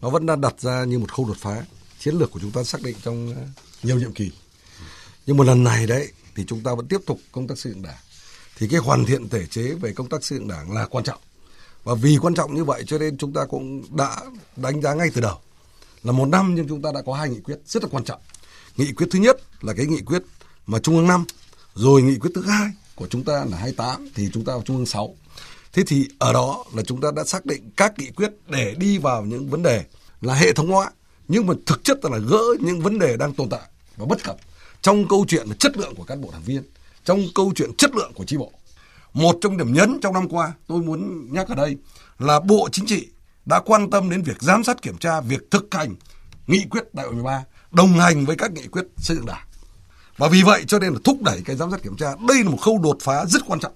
nó 0.00 0.10
vẫn 0.10 0.26
đang 0.26 0.40
đặt 0.40 0.60
ra 0.60 0.84
như 0.84 0.98
một 0.98 1.12
khâu 1.12 1.26
đột 1.26 1.36
phá 1.36 1.64
chiến 1.98 2.14
lược 2.18 2.30
của 2.30 2.40
chúng 2.40 2.50
ta 2.50 2.64
xác 2.64 2.82
định 2.82 2.96
trong 3.02 3.34
à, 3.36 3.42
nhiều 3.82 3.98
nhiệm 3.98 4.12
kỳ. 4.12 4.30
Nhưng 5.26 5.36
một 5.36 5.44
lần 5.44 5.64
này 5.64 5.86
đấy 5.86 6.12
thì 6.36 6.44
chúng 6.46 6.60
ta 6.60 6.74
vẫn 6.74 6.88
tiếp 6.88 7.00
tục 7.06 7.20
công 7.32 7.48
tác 7.48 7.58
xây 7.58 7.72
dựng 7.72 7.82
đảng. 7.82 7.98
Thì 8.58 8.68
cái 8.68 8.80
hoàn 8.80 9.04
thiện 9.04 9.28
thể 9.28 9.46
chế 9.46 9.62
về 9.62 9.92
công 9.92 10.08
tác 10.08 10.24
xây 10.24 10.38
dựng 10.38 10.48
đảng 10.48 10.72
là 10.72 10.86
quan 10.86 11.04
trọng. 11.04 11.20
Và 11.84 11.94
vì 11.94 12.18
quan 12.20 12.34
trọng 12.34 12.54
như 12.54 12.64
vậy 12.64 12.84
cho 12.86 12.98
nên 12.98 13.18
chúng 13.18 13.32
ta 13.32 13.44
cũng 13.44 13.96
đã 13.96 14.20
đánh 14.56 14.82
giá 14.82 14.94
ngay 14.94 15.10
từ 15.14 15.20
đầu 15.20 15.38
là 16.02 16.12
một 16.12 16.26
năm 16.26 16.54
nhưng 16.54 16.68
chúng 16.68 16.82
ta 16.82 16.90
đã 16.94 17.02
có 17.06 17.14
hai 17.14 17.28
nghị 17.28 17.40
quyết 17.40 17.58
rất 17.66 17.82
là 17.82 17.88
quan 17.92 18.04
trọng. 18.04 18.20
Nghị 18.76 18.92
quyết 18.92 19.06
thứ 19.10 19.18
nhất 19.18 19.36
là 19.60 19.72
cái 19.76 19.86
nghị 19.86 20.00
quyết 20.00 20.22
mà 20.66 20.78
trung 20.78 20.96
ương 20.96 21.06
năm, 21.06 21.24
rồi 21.74 22.02
nghị 22.02 22.18
quyết 22.18 22.30
thứ 22.34 22.42
hai 22.42 22.70
của 22.94 23.06
chúng 23.10 23.24
ta 23.24 23.32
là 23.32 23.56
28 23.56 24.08
thì 24.14 24.30
chúng 24.32 24.44
ta 24.44 24.52
vào 24.52 24.62
trung 24.62 24.76
ương 24.76 24.86
6 24.86 25.16
thế 25.72 25.82
thì 25.86 26.08
ở 26.18 26.32
đó 26.32 26.64
là 26.74 26.82
chúng 26.82 27.00
ta 27.00 27.08
đã 27.16 27.24
xác 27.24 27.46
định 27.46 27.70
các 27.76 27.98
nghị 27.98 28.10
quyết 28.10 28.30
để 28.48 28.74
đi 28.78 28.98
vào 28.98 29.24
những 29.24 29.50
vấn 29.50 29.62
đề 29.62 29.84
là 30.20 30.34
hệ 30.34 30.52
thống 30.52 30.68
hóa, 30.68 30.90
nhưng 31.28 31.46
mà 31.46 31.54
thực 31.66 31.84
chất 31.84 32.04
là 32.04 32.18
gỡ 32.18 32.42
những 32.60 32.80
vấn 32.80 32.98
đề 32.98 33.16
đang 33.16 33.34
tồn 33.34 33.48
tại 33.48 33.60
và 33.96 34.06
bất 34.06 34.24
cập 34.24 34.36
trong 34.86 35.08
câu 35.08 35.24
chuyện 35.28 35.46
chất 35.58 35.76
lượng 35.76 35.94
của 35.94 36.04
cán 36.04 36.20
bộ 36.20 36.28
đảng 36.32 36.42
viên, 36.42 36.62
trong 37.04 37.20
câu 37.34 37.52
chuyện 37.56 37.70
chất 37.78 37.94
lượng 37.94 38.12
của 38.14 38.24
tri 38.24 38.36
bộ. 38.36 38.52
Một 39.12 39.38
trong 39.40 39.56
điểm 39.56 39.72
nhấn 39.72 39.98
trong 40.02 40.14
năm 40.14 40.28
qua 40.28 40.52
tôi 40.66 40.82
muốn 40.82 41.28
nhắc 41.32 41.48
ở 41.48 41.54
đây 41.54 41.76
là 42.18 42.40
Bộ 42.40 42.68
Chính 42.72 42.86
trị 42.86 43.08
đã 43.46 43.60
quan 43.60 43.90
tâm 43.90 44.10
đến 44.10 44.22
việc 44.22 44.42
giám 44.42 44.64
sát 44.64 44.82
kiểm 44.82 44.98
tra 44.98 45.20
việc 45.20 45.50
thực 45.50 45.74
hành 45.74 45.94
nghị 46.46 46.64
quyết 46.70 46.94
đại 46.94 47.06
hội 47.06 47.14
13 47.14 47.44
đồng 47.72 47.92
hành 47.92 48.24
với 48.24 48.36
các 48.36 48.52
nghị 48.52 48.66
quyết 48.66 48.84
xây 48.96 49.16
dựng 49.16 49.26
đảng. 49.26 49.46
Và 50.16 50.28
vì 50.28 50.42
vậy 50.42 50.64
cho 50.66 50.78
nên 50.78 50.92
là 50.92 50.98
thúc 51.04 51.22
đẩy 51.22 51.42
cái 51.44 51.56
giám 51.56 51.70
sát 51.70 51.82
kiểm 51.82 51.96
tra 51.96 52.14
đây 52.28 52.44
là 52.44 52.50
một 52.50 52.60
khâu 52.60 52.78
đột 52.78 52.98
phá 53.00 53.24
rất 53.24 53.42
quan 53.46 53.60
trọng. 53.60 53.72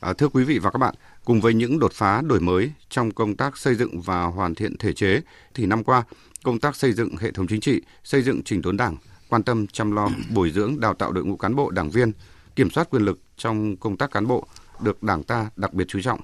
À, 0.00 0.12
thưa 0.12 0.28
quý 0.28 0.44
vị 0.44 0.58
và 0.58 0.70
các 0.70 0.78
bạn, 0.78 0.94
cùng 1.24 1.40
với 1.40 1.54
những 1.54 1.78
đột 1.78 1.92
phá 1.92 2.22
đổi 2.22 2.40
mới 2.40 2.72
trong 2.88 3.10
công 3.10 3.36
tác 3.36 3.58
xây 3.58 3.74
dựng 3.74 4.00
và 4.00 4.24
hoàn 4.24 4.54
thiện 4.54 4.78
thể 4.78 4.92
chế 4.92 5.20
thì 5.54 5.66
năm 5.66 5.84
qua 5.84 6.02
công 6.42 6.58
tác 6.58 6.76
xây 6.76 6.92
dựng 6.92 7.16
hệ 7.16 7.32
thống 7.32 7.46
chính 7.46 7.60
trị, 7.60 7.80
xây 8.04 8.22
dựng 8.22 8.42
trình 8.44 8.62
đốn 8.62 8.76
đảng 8.76 8.96
quan 9.30 9.42
tâm 9.42 9.66
chăm 9.66 9.92
lo 9.92 10.08
bồi 10.34 10.50
dưỡng 10.50 10.80
đào 10.80 10.94
tạo 10.94 11.12
đội 11.12 11.24
ngũ 11.24 11.36
cán 11.36 11.56
bộ 11.56 11.70
đảng 11.70 11.90
viên, 11.90 12.12
kiểm 12.56 12.70
soát 12.70 12.90
quyền 12.90 13.02
lực 13.02 13.20
trong 13.36 13.76
công 13.76 13.96
tác 13.96 14.10
cán 14.10 14.26
bộ 14.26 14.46
được 14.80 15.02
Đảng 15.02 15.22
ta 15.22 15.50
đặc 15.56 15.74
biệt 15.74 15.84
chú 15.88 16.00
trọng. 16.00 16.20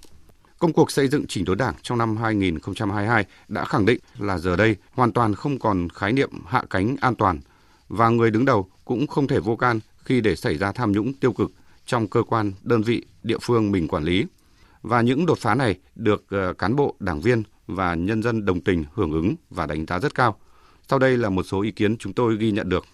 Công 0.58 0.72
cuộc 0.72 0.90
xây 0.90 1.08
dựng 1.08 1.26
chỉnh 1.26 1.44
đốn 1.44 1.58
Đảng 1.58 1.74
trong 1.82 1.98
năm 1.98 2.16
2022 2.16 3.24
đã 3.48 3.64
khẳng 3.64 3.86
định 3.86 3.98
là 4.18 4.38
giờ 4.38 4.56
đây 4.56 4.76
hoàn 4.90 5.12
toàn 5.12 5.34
không 5.34 5.58
còn 5.58 5.88
khái 5.88 6.12
niệm 6.12 6.30
hạ 6.46 6.62
cánh 6.70 6.96
an 7.00 7.14
toàn 7.14 7.40
và 7.88 8.08
người 8.08 8.30
đứng 8.30 8.44
đầu 8.44 8.70
cũng 8.84 9.06
không 9.06 9.28
thể 9.28 9.40
vô 9.40 9.56
can 9.56 9.80
khi 10.04 10.20
để 10.20 10.36
xảy 10.36 10.58
ra 10.58 10.72
tham 10.72 10.92
nhũng 10.92 11.12
tiêu 11.14 11.32
cực 11.32 11.50
trong 11.86 12.08
cơ 12.08 12.22
quan, 12.22 12.52
đơn 12.62 12.82
vị, 12.82 13.04
địa 13.22 13.38
phương 13.42 13.72
mình 13.72 13.88
quản 13.88 14.04
lý. 14.04 14.26
Và 14.82 15.00
những 15.00 15.26
đột 15.26 15.38
phá 15.38 15.54
này 15.54 15.78
được 15.94 16.24
ờ, 16.30 16.52
cán 16.52 16.76
bộ, 16.76 16.96
đảng 17.00 17.20
viên 17.20 17.42
và 17.66 17.94
nhân 17.94 18.22
dân 18.22 18.44
đồng 18.44 18.60
tình 18.60 18.84
hưởng 18.94 19.12
ứng 19.12 19.34
và 19.50 19.66
đánh 19.66 19.86
giá 19.86 19.98
rất 19.98 20.14
cao. 20.14 20.36
Sau 20.88 20.98
đây 20.98 21.16
là 21.16 21.30
một 21.30 21.42
số 21.42 21.60
ý 21.60 21.70
kiến 21.70 21.96
chúng 21.98 22.12
tôi 22.12 22.36
ghi 22.36 22.50
nhận 22.50 22.68
được. 22.68 22.84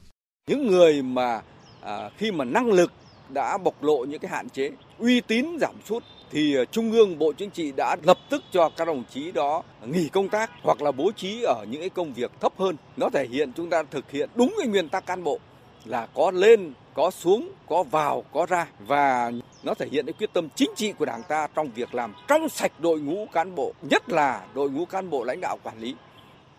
Những 0.47 0.67
người 0.67 1.03
mà 1.03 1.41
à, 1.81 2.11
khi 2.17 2.31
mà 2.31 2.45
năng 2.45 2.67
lực 2.67 2.93
đã 3.29 3.59
bộc 3.59 3.83
lộ 3.83 4.05
những 4.05 4.19
cái 4.19 4.31
hạn 4.31 4.49
chế, 4.49 4.71
uy 4.99 5.21
tín 5.21 5.47
giảm 5.61 5.75
sút 5.85 6.05
thì 6.31 6.57
à, 6.57 6.65
Trung 6.65 6.93
ương 6.93 7.19
Bộ 7.19 7.33
Chính 7.33 7.51
trị 7.51 7.73
đã 7.77 7.97
lập 8.03 8.19
tức 8.31 8.43
cho 8.53 8.71
các 8.77 8.85
đồng 8.85 9.05
chí 9.11 9.33
đó 9.33 9.63
nghỉ 9.87 10.09
công 10.09 10.29
tác 10.29 10.51
hoặc 10.63 10.83
là 10.83 10.93
bố 10.93 11.13
trí 11.17 11.43
ở 11.43 11.65
những 11.71 11.81
cái 11.81 11.91
công 11.91 12.13
việc 12.13 12.31
thấp 12.41 12.53
hơn. 12.59 12.77
Nó 12.97 13.09
thể 13.11 13.27
hiện 13.27 13.53
chúng 13.53 13.71
ta 13.71 13.83
thực 13.91 14.11
hiện 14.11 14.31
đúng 14.35 14.55
cái 14.59 14.67
nguyên 14.67 14.89
tắc 14.89 15.07
cán 15.07 15.25
bộ 15.25 15.39
là 15.85 16.07
có 16.15 16.31
lên, 16.31 16.73
có 16.95 17.11
xuống, 17.11 17.49
có 17.69 17.83
vào, 17.83 18.25
có 18.33 18.47
ra 18.47 18.67
và 18.79 19.33
nó 19.63 19.75
thể 19.75 19.87
hiện 19.93 20.07
cái 20.07 20.13
quyết 20.13 20.33
tâm 20.33 20.49
chính 20.55 20.71
trị 20.77 20.93
của 20.93 21.05
Đảng 21.05 21.23
ta 21.29 21.47
trong 21.55 21.71
việc 21.75 21.95
làm 21.95 22.15
trong 22.29 22.49
sạch 22.49 22.73
đội 22.79 23.01
ngũ 23.01 23.27
cán 23.33 23.55
bộ, 23.55 23.73
nhất 23.83 24.09
là 24.09 24.47
đội 24.55 24.71
ngũ 24.71 24.85
cán 24.85 25.11
bộ 25.11 25.25
lãnh 25.25 25.41
đạo 25.41 25.59
quản 25.63 25.79
lý. 25.79 25.95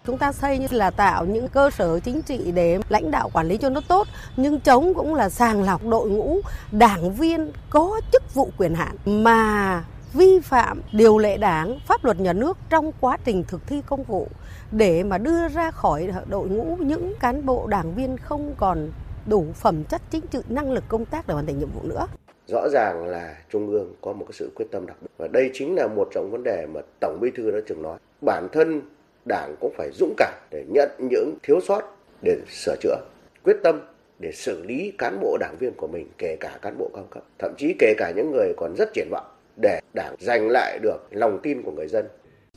Chúng 0.06 0.18
ta 0.18 0.32
xây 0.32 0.58
như 0.58 0.68
là 0.72 0.92
tạo 0.92 1.26
những 1.26 1.48
cơ 1.48 1.70
sở 1.70 2.00
chính 2.00 2.22
trị 2.22 2.52
để 2.52 2.80
lãnh 2.90 3.12
đạo 3.12 3.30
quản 3.34 3.48
lý 3.48 3.58
cho 3.58 3.70
nó 3.70 3.82
tốt, 3.88 4.08
nhưng 4.38 4.60
chống 4.60 4.94
cũng 4.94 5.16
là 5.16 5.30
sàng 5.30 5.64
lọc 5.64 5.86
đội 5.86 6.10
ngũ 6.10 6.40
đảng 6.72 7.14
viên 7.14 7.52
có 7.70 8.02
chức 8.12 8.34
vụ 8.34 8.50
quyền 8.58 8.76
hạn 8.76 8.96
mà 9.06 9.84
vi 10.14 10.40
phạm 10.40 10.82
điều 10.92 11.18
lệ 11.18 11.38
đảng, 11.38 11.80
pháp 11.88 12.06
luật 12.06 12.20
nhà 12.20 12.34
nước 12.34 12.58
trong 12.70 12.92
quá 13.00 13.18
trình 13.24 13.44
thực 13.48 13.68
thi 13.68 13.82
công 13.86 14.04
vụ 14.04 14.28
để 14.72 15.04
mà 15.04 15.18
đưa 15.18 15.48
ra 15.48 15.72
khỏi 15.72 16.10
đội 16.30 16.48
ngũ 16.48 16.78
những 16.80 17.14
cán 17.20 17.46
bộ 17.46 17.68
đảng 17.68 17.94
viên 17.96 18.18
không 18.18 18.56
còn 18.58 18.92
đủ 19.26 19.46
phẩm 19.54 19.84
chất 19.84 20.02
chính 20.10 20.28
trị 20.28 20.40
năng 20.50 20.72
lực 20.72 20.84
công 20.88 21.06
tác 21.06 21.28
để 21.28 21.34
hoàn 21.34 21.46
thành 21.46 21.60
nhiệm 21.60 21.70
vụ 21.70 21.82
nữa. 21.84 22.08
Rõ 22.48 22.68
ràng 22.72 23.06
là 23.06 23.36
Trung 23.52 23.68
ương 23.68 23.94
có 24.02 24.14
một 24.14 24.26
cái 24.26 24.34
sự 24.34 24.52
quyết 24.56 24.66
tâm 24.72 24.86
đặc 24.86 24.98
biệt 25.02 25.08
và 25.18 25.28
đây 25.28 25.50
chính 25.54 25.76
là 25.76 25.88
một 25.88 26.10
trong 26.14 26.32
vấn 26.32 26.44
đề 26.44 26.68
mà 26.74 26.82
Tổng 27.00 27.18
Bí 27.22 27.32
thư 27.38 27.52
đã 27.52 27.58
từng 27.68 27.82
nói. 27.82 27.98
Bản 28.22 28.48
thân 28.52 28.82
đảng 29.26 29.56
cũng 29.60 29.74
phải 29.78 29.90
dũng 29.94 30.14
cảm 30.18 30.34
để 30.52 30.66
nhận 30.68 30.90
những 31.00 31.38
thiếu 31.44 31.60
sót 31.68 31.82
để 32.22 32.38
sửa 32.50 32.76
chữa 32.82 32.98
quyết 33.44 33.58
tâm 33.64 33.82
để 34.20 34.32
xử 34.32 34.64
lý 34.64 34.94
cán 34.98 35.20
bộ 35.22 35.38
đảng 35.40 35.56
viên 35.60 35.74
của 35.74 35.88
mình 35.88 36.08
kể 36.18 36.38
cả 36.40 36.60
cán 36.62 36.78
bộ 36.78 36.92
cao 36.94 37.08
cấp 37.12 37.24
thậm 37.40 37.54
chí 37.58 37.76
kể 37.80 37.94
cả 37.98 38.12
những 38.16 38.32
người 38.32 38.54
còn 38.58 38.76
rất 38.78 38.90
triển 38.94 39.08
vọng 39.12 39.26
để 39.62 39.80
đảng 39.94 40.16
giành 40.20 40.50
lại 40.50 40.80
được 40.82 40.98
lòng 41.12 41.40
tin 41.44 41.62
của 41.62 41.72
người 41.72 41.88
dân 41.88 42.06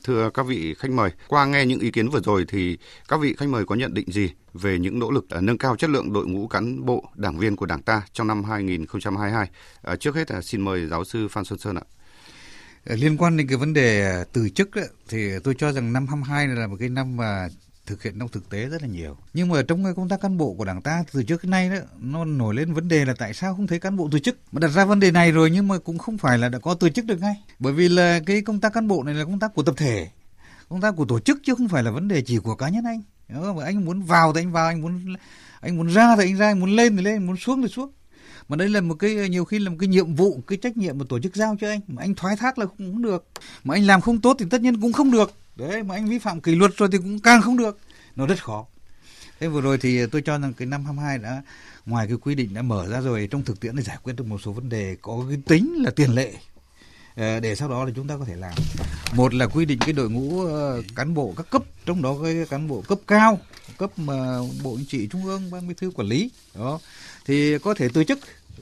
Thưa 0.03 0.29
các 0.33 0.45
vị 0.45 0.73
khách 0.77 0.91
mời, 0.91 1.09
qua 1.27 1.45
nghe 1.45 1.65
những 1.65 1.79
ý 1.79 1.91
kiến 1.91 2.09
vừa 2.09 2.19
rồi 2.19 2.45
thì 2.47 2.77
các 3.07 3.19
vị 3.21 3.35
khách 3.37 3.49
mời 3.49 3.65
có 3.65 3.75
nhận 3.75 3.93
định 3.93 4.11
gì 4.11 4.31
về 4.53 4.79
những 4.79 4.99
nỗ 4.99 5.11
lực 5.11 5.29
à, 5.29 5.41
nâng 5.41 5.57
cao 5.57 5.75
chất 5.75 5.89
lượng 5.89 6.13
đội 6.13 6.25
ngũ 6.25 6.47
cán 6.47 6.85
bộ, 6.85 7.03
đảng 7.15 7.37
viên 7.37 7.55
của 7.55 7.65
Đảng 7.65 7.81
ta 7.81 8.01
trong 8.13 8.27
năm 8.27 8.43
2022? 8.43 9.49
À, 9.81 9.95
trước 9.95 10.15
hết 10.15 10.31
là 10.31 10.41
xin 10.41 10.61
mời 10.61 10.87
giáo 10.87 11.03
sư 11.03 11.27
Phan 11.27 11.43
Xuân 11.43 11.59
Sơn 11.59 11.75
ạ. 11.75 11.81
Liên 12.89 13.17
quan 13.17 13.37
đến 13.37 13.47
cái 13.47 13.57
vấn 13.57 13.73
đề 13.73 14.11
à, 14.11 14.23
từ 14.33 14.49
chức 14.49 14.77
ấy, 14.77 14.89
thì 15.09 15.39
tôi 15.43 15.55
cho 15.57 15.71
rằng 15.71 15.93
năm 15.93 16.07
22 16.07 16.47
này 16.47 16.55
là 16.55 16.67
một 16.67 16.75
cái 16.79 16.89
năm 16.89 17.17
mà 17.17 17.49
thực 17.85 18.03
hiện 18.03 18.19
trong 18.19 18.29
thực 18.29 18.49
tế 18.49 18.65
rất 18.65 18.81
là 18.81 18.87
nhiều. 18.87 19.17
Nhưng 19.33 19.49
mà 19.49 19.61
trong 19.67 19.83
cái 19.83 19.93
công 19.93 20.09
tác 20.09 20.21
cán 20.21 20.37
bộ 20.37 20.53
của 20.53 20.65
Đảng 20.65 20.81
ta 20.81 21.03
từ 21.13 21.23
trước 21.23 21.43
đến 21.43 21.51
nay 21.51 21.69
đó 21.69 21.75
nó 21.99 22.25
nổi 22.25 22.55
lên 22.55 22.73
vấn 22.73 22.87
đề 22.87 23.05
là 23.05 23.13
tại 23.19 23.33
sao 23.33 23.55
không 23.55 23.67
thấy 23.67 23.79
cán 23.79 23.97
bộ 23.97 24.09
từ 24.11 24.19
chức. 24.19 24.37
Mà 24.51 24.59
đặt 24.59 24.67
ra 24.67 24.85
vấn 24.85 24.99
đề 24.99 25.11
này 25.11 25.31
rồi 25.31 25.51
nhưng 25.51 25.67
mà 25.67 25.77
cũng 25.77 25.97
không 25.97 26.17
phải 26.17 26.37
là 26.37 26.49
đã 26.49 26.59
có 26.59 26.73
từ 26.73 26.89
chức 26.89 27.05
được 27.05 27.21
ngay. 27.21 27.35
Bởi 27.59 27.73
vì 27.73 27.89
là 27.89 28.19
cái 28.25 28.41
công 28.41 28.59
tác 28.59 28.73
cán 28.73 28.87
bộ 28.87 29.03
này 29.03 29.13
là 29.13 29.25
công 29.25 29.39
tác 29.39 29.53
của 29.55 29.63
tập 29.63 29.75
thể 29.77 30.07
công 30.69 30.81
tác 30.81 30.95
của 30.95 31.05
tổ 31.05 31.19
chức 31.19 31.39
chứ 31.43 31.55
không 31.55 31.67
phải 31.67 31.83
là 31.83 31.91
vấn 31.91 32.07
đề 32.07 32.21
chỉ 32.21 32.37
của 32.37 32.55
cá 32.55 32.69
nhân 32.69 32.83
anh 32.85 33.01
mà 33.55 33.65
anh 33.65 33.85
muốn 33.85 34.01
vào 34.01 34.33
thì 34.33 34.41
anh 34.41 34.51
vào 34.51 34.67
anh 34.67 34.81
muốn 34.81 35.15
anh 35.59 35.77
muốn 35.77 35.87
ra 35.87 36.15
thì 36.15 36.23
anh 36.23 36.37
ra 36.37 36.47
anh 36.47 36.59
muốn 36.59 36.75
lên 36.75 36.97
thì 36.97 37.03
lên 37.03 37.25
muốn 37.25 37.37
xuống 37.37 37.61
thì 37.61 37.67
xuống 37.67 37.91
mà 38.49 38.55
đây 38.55 38.69
là 38.69 38.81
một 38.81 38.95
cái, 38.95 39.29
nhiều 39.29 39.45
khi 39.45 39.59
là 39.59 39.69
một 39.69 39.77
cái 39.79 39.87
nhiệm 39.87 40.15
vụ, 40.15 40.41
cái 40.47 40.57
trách 40.57 40.77
nhiệm 40.77 40.97
mà 40.97 41.05
tổ 41.09 41.19
chức 41.19 41.35
giao 41.35 41.55
cho 41.61 41.67
anh, 41.69 41.79
mà 41.87 42.01
anh 42.01 42.15
thoái 42.15 42.35
thác 42.35 42.57
là 42.57 42.65
không 42.65 43.01
được. 43.01 43.27
Mà 43.63 43.75
anh 43.75 43.87
làm 43.87 44.01
không 44.01 44.21
tốt 44.21 44.35
thì 44.39 44.45
tất 44.49 44.61
nhiên 44.61 44.81
cũng 44.81 44.93
không 44.93 45.11
được. 45.11 45.33
Đấy, 45.55 45.83
mà 45.83 45.95
anh 45.95 46.09
vi 46.09 46.19
phạm 46.19 46.41
kỷ 46.41 46.55
luật 46.55 46.71
rồi 46.77 46.89
thì 46.91 46.97
cũng 46.97 47.19
càng 47.19 47.41
không 47.41 47.57
được. 47.57 47.79
Nó 48.15 48.25
rất 48.25 48.43
khó. 48.43 48.65
Thế 49.39 49.47
vừa 49.47 49.61
rồi 49.61 49.77
thì 49.77 50.05
tôi 50.05 50.21
cho 50.21 50.37
rằng 50.37 50.53
cái 50.53 50.65
năm 50.65 50.85
22 50.85 51.17
đã, 51.17 51.41
ngoài 51.85 52.07
cái 52.07 52.17
quy 52.17 52.35
định 52.35 52.53
đã 52.53 52.61
mở 52.61 52.87
ra 52.87 53.01
rồi, 53.01 53.27
trong 53.31 53.43
thực 53.43 53.59
tiễn 53.59 53.75
để 53.75 53.83
giải 53.83 53.97
quyết 54.03 54.13
được 54.13 54.27
một 54.27 54.41
số 54.41 54.51
vấn 54.51 54.69
đề 54.69 54.95
có 55.01 55.25
cái 55.29 55.39
tính 55.45 55.75
là 55.77 55.91
tiền 55.91 56.11
lệ 56.11 56.33
ờ, 57.15 57.39
để 57.39 57.55
sau 57.55 57.69
đó 57.69 57.85
là 57.85 57.91
chúng 57.95 58.07
ta 58.07 58.17
có 58.17 58.25
thể 58.25 58.35
làm. 58.35 58.53
Một 59.13 59.33
là 59.33 59.47
quy 59.47 59.65
định 59.65 59.79
cái 59.79 59.93
đội 59.93 60.09
ngũ 60.09 60.45
ờ, 60.45 60.81
cán 60.95 61.13
bộ 61.13 61.33
các 61.37 61.49
cấp, 61.49 61.63
trong 61.85 62.01
đó 62.01 62.15
cái 62.23 62.45
cán 62.49 62.67
bộ 62.67 62.81
cấp 62.87 62.99
cao, 63.07 63.39
cấp 63.77 63.99
mà 63.99 64.39
bộ 64.63 64.75
chính 64.77 64.85
trị, 64.85 65.07
trung 65.11 65.25
ương, 65.25 65.51
ban 65.51 65.67
bí 65.67 65.73
thư 65.77 65.91
quản 65.95 66.07
lý. 66.07 66.31
Đó. 66.55 66.79
Thì 67.25 67.57
có 67.57 67.73
thể 67.73 67.87
từ 67.93 68.03
chức 68.03 68.19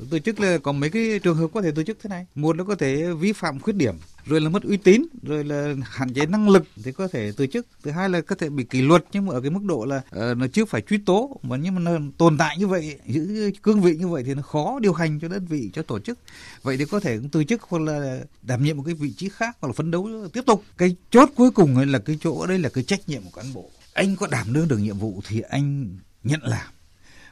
tổ 0.09 0.19
chức 0.19 0.39
là 0.39 0.57
có 0.57 0.71
mấy 0.71 0.89
cái 0.89 1.19
trường 1.23 1.37
hợp 1.37 1.47
có 1.53 1.61
thể 1.61 1.71
tổ 1.71 1.83
chức 1.83 1.97
thế 2.03 2.07
này. 2.07 2.25
Một 2.35 2.55
nó 2.55 2.63
có 2.63 2.75
thể 2.75 3.13
vi 3.13 3.33
phạm 3.33 3.59
khuyết 3.59 3.75
điểm 3.75 3.95
rồi 4.25 4.41
là 4.41 4.49
mất 4.49 4.63
uy 4.63 4.77
tín 4.77 5.03
rồi 5.23 5.43
là 5.43 5.75
hạn 5.83 6.13
chế 6.13 6.25
năng 6.25 6.49
lực 6.49 6.63
thì 6.83 6.91
có 6.91 7.07
thể 7.07 7.31
từ 7.37 7.47
chức. 7.47 7.67
Thứ 7.83 7.91
hai 7.91 8.09
là 8.09 8.21
có 8.21 8.35
thể 8.35 8.49
bị 8.49 8.63
kỷ 8.63 8.81
luật 8.81 9.05
nhưng 9.13 9.25
mà 9.25 9.33
ở 9.33 9.41
cái 9.41 9.49
mức 9.49 9.63
độ 9.63 9.85
là 9.85 9.97
uh, 9.97 10.37
nó 10.37 10.47
chưa 10.53 10.65
phải 10.65 10.81
truy 10.81 10.97
tố 10.97 11.39
mà 11.43 11.57
nhưng 11.57 11.75
mà 11.75 11.81
nó 11.81 11.91
tồn 12.17 12.37
tại 12.37 12.57
như 12.57 12.67
vậy 12.67 12.99
giữ 13.05 13.51
cương 13.63 13.81
vị 13.81 13.95
như 13.95 14.07
vậy 14.07 14.23
thì 14.23 14.33
nó 14.33 14.41
khó 14.41 14.79
điều 14.79 14.93
hành 14.93 15.19
cho 15.19 15.27
đơn 15.27 15.45
vị 15.45 15.69
cho 15.73 15.81
tổ 15.81 15.99
chức. 15.99 16.19
Vậy 16.63 16.77
thì 16.77 16.85
có 16.85 16.99
thể 16.99 17.19
từ 17.31 17.43
chức 17.43 17.61
hoặc 17.61 17.81
là 17.81 18.19
đảm 18.41 18.63
nhiệm 18.63 18.77
một 18.77 18.83
cái 18.85 18.95
vị 18.95 19.13
trí 19.17 19.29
khác 19.29 19.57
hoặc 19.59 19.67
là 19.67 19.73
phấn 19.73 19.91
đấu 19.91 20.09
tiếp 20.33 20.41
tục. 20.45 20.63
Cái 20.77 20.95
chốt 21.09 21.29
cuối 21.35 21.51
cùng 21.51 21.77
là 21.77 21.99
cái 21.99 22.17
chỗ 22.21 22.45
đây 22.45 22.59
là 22.59 22.69
cái 22.69 22.83
trách 22.83 23.09
nhiệm 23.09 23.21
của 23.23 23.41
cán 23.41 23.53
bộ. 23.53 23.69
Anh 23.93 24.15
có 24.15 24.27
đảm 24.27 24.53
đương 24.53 24.67
được 24.67 24.77
nhiệm 24.77 24.97
vụ 24.97 25.21
thì 25.27 25.41
anh 25.41 25.97
nhận 26.23 26.43
làm 26.43 26.74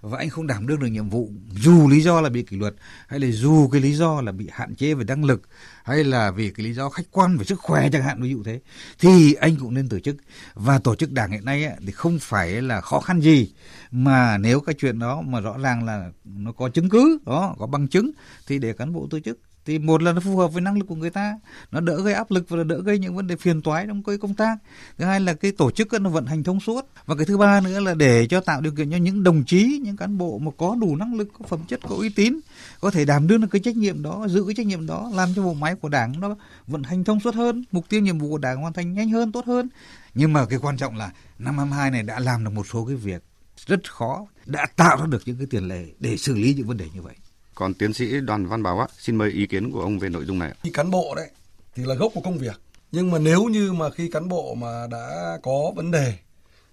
và 0.04 0.18
anh 0.18 0.30
không 0.30 0.48
đảm 0.48 0.68
đương 0.68 0.80
được 0.80 0.88
nhiệm 0.88 1.10
vụ 1.10 1.32
dù 1.52 1.88
lý 1.88 2.02
do 2.02 2.22
là 2.22 2.30
bị 2.30 2.44
kỷ 2.44 2.58
luật, 2.58 2.76
hay 3.08 3.20
là 3.20 3.28
dù 3.32 3.68
cái 3.68 3.82
lý 3.82 3.94
do 3.94 4.22
là 4.22 4.32
bị 4.32 4.50
hạn 4.52 4.76
chế 4.76 4.94
về 4.94 5.04
năng 5.04 5.26
lực, 5.26 5.42
hay 5.84 6.04
là 6.04 6.32
vì 6.32 6.50
cái 6.50 6.66
lý 6.66 6.74
do 6.74 6.90
khách 6.90 7.12
quan 7.12 7.38
về 7.38 7.46
sức 7.46 7.60
khỏe 7.60 7.90
chẳng 7.92 8.04
hạn, 8.04 8.22
ví 8.22 8.30
dụ 8.30 8.44
thế, 8.44 8.60
thì 9.00 9.34
anh 9.34 9.56
cũng 9.56 9.74
nên 9.74 9.90
tổ 9.90 10.00
chức. 10.00 10.16
Và 10.54 10.80
tổ 10.80 10.96
chức 10.96 11.12
đảng 11.12 11.32
hiện 11.32 11.46
nay 11.46 11.78
thì 11.86 11.92
không 11.92 12.20
phải 12.22 12.62
là 12.62 12.82
khó 12.82 13.00
khăn 13.00 13.22
gì, 13.22 13.52
mà 13.92 14.38
nếu 14.38 14.60
cái 14.60 14.76
chuyện 14.80 15.00
đó 15.00 15.22
mà 15.22 15.40
rõ 15.40 15.58
ràng 15.58 15.86
là 15.86 16.12
nó 16.24 16.52
có 16.52 16.70
chứng 16.70 16.90
cứ, 16.90 17.20
đó, 17.26 17.56
có 17.60 17.68
bằng 17.68 17.88
chứng, 17.88 18.12
thì 18.48 18.60
để 18.60 18.74
cán 18.74 18.94
bộ 18.94 19.08
tổ 19.10 19.20
chức 19.20 19.40
thì 19.66 19.80
một 19.80 20.04
là 20.04 20.12
nó 20.14 20.20
phù 20.20 20.38
hợp 20.38 20.48
với 20.48 20.62
năng 20.62 20.78
lực 20.78 20.86
của 20.88 20.96
người 20.96 21.10
ta, 21.10 21.40
nó 21.72 21.80
đỡ 21.80 22.02
gây 22.02 22.14
áp 22.14 22.32
lực 22.32 22.50
và 22.50 22.58
là 22.58 22.64
đỡ 22.64 22.82
gây 22.82 23.00
những 23.00 23.16
vấn 23.16 23.28
đề 23.28 23.36
phiền 23.36 23.62
toái 23.62 23.88
trong 23.88 24.04
cái 24.04 24.18
công 24.18 24.36
tác. 24.36 24.58
Thứ 24.98 25.06
hai 25.06 25.20
là 25.20 25.34
cái 25.34 25.52
tổ 25.52 25.72
chức 25.72 25.94
nó 25.94 26.10
vận 26.10 26.26
hành 26.26 26.44
thông 26.44 26.60
suốt. 26.60 26.90
Và 27.06 27.16
cái 27.16 27.26
thứ 27.26 27.38
ba 27.38 27.62
nữa 27.62 27.80
là 27.80 27.94
để 27.94 28.28
cho 28.28 28.42
tạo 28.42 28.62
điều 28.62 28.72
kiện 28.76 28.92
cho 28.92 28.98
những 28.98 29.24
đồng 29.24 29.44
chí, 29.44 29.80
những 29.84 29.98
cán 29.98 30.18
bộ 30.18 30.38
mà 30.38 30.52
có 30.58 30.76
đủ 30.82 30.96
năng 30.96 31.16
lực, 31.16 31.28
có 31.40 31.46
phẩm 31.48 31.60
chất, 31.68 31.80
có 31.90 31.96
uy 31.96 32.10
tín, 32.10 32.40
có 32.80 32.92
thể 32.92 33.06
đảm 33.06 33.28
đương 33.28 33.42
được 33.42 33.48
cái 33.52 33.62
trách 33.62 33.76
nhiệm 33.76 34.04
đó, 34.04 34.28
giữ 34.30 34.44
cái 34.46 34.56
trách 34.56 34.66
nhiệm 34.66 34.86
đó, 34.86 35.12
làm 35.14 35.30
cho 35.36 35.44
bộ 35.44 35.54
máy 35.54 35.76
của 35.76 35.90
đảng 35.90 36.20
nó 36.20 36.36
vận 36.68 36.84
hành 36.84 37.04
thông 37.04 37.20
suốt 37.20 37.36
hơn, 37.36 37.64
mục 37.72 37.90
tiêu 37.90 38.02
nhiệm 38.02 38.20
vụ 38.20 38.30
của 38.30 38.38
đảng 38.38 38.62
hoàn 38.62 38.74
thành 38.74 38.94
nhanh 38.94 39.10
hơn, 39.10 39.32
tốt 39.32 39.46
hơn. 39.46 39.70
Nhưng 40.14 40.34
mà 40.34 40.46
cái 40.46 40.60
quan 40.60 40.78
trọng 40.78 40.98
là 40.98 41.12
năm 41.40 41.58
22 41.58 41.92
này 41.92 42.04
đã 42.04 42.20
làm 42.20 42.44
được 42.44 42.52
một 42.54 42.68
số 42.68 42.86
cái 42.86 42.96
việc 42.96 43.24
rất 43.66 43.92
khó, 43.92 44.26
đã 44.46 44.66
tạo 44.76 44.98
ra 44.98 45.06
được 45.06 45.22
những 45.26 45.38
cái 45.38 45.48
tiền 45.50 45.68
lệ 45.68 45.86
để 46.00 46.18
xử 46.18 46.36
lý 46.36 46.54
những 46.54 46.68
vấn 46.68 46.78
đề 46.78 46.86
như 46.94 47.02
vậy 47.02 47.16
còn 47.56 47.74
tiến 47.74 47.94
sĩ 47.94 48.20
Đoàn 48.20 48.46
Văn 48.46 48.64
Bảo 48.64 48.80
á, 48.80 48.88
xin 49.00 49.16
mời 49.16 49.32
ý 49.32 49.48
kiến 49.48 49.72
của 49.72 49.82
ông 49.82 50.00
về 50.00 50.10
nội 50.10 50.26
dung 50.26 50.40
này. 50.40 50.56
Khi 50.64 50.70
cán 50.70 50.92
bộ 50.92 51.14
đấy 51.16 51.30
thì 51.76 51.84
là 51.86 51.96
gốc 51.96 52.12
của 52.16 52.22
công 52.22 52.38
việc. 52.38 52.62
Nhưng 52.92 53.12
mà 53.12 53.20
nếu 53.20 53.44
như 53.44 53.74
mà 53.74 53.90
khi 53.90 54.10
cán 54.10 54.28
bộ 54.30 54.56
mà 54.56 54.88
đã 54.92 55.38
có 55.44 55.72
vấn 55.76 55.92
đề 55.92 56.14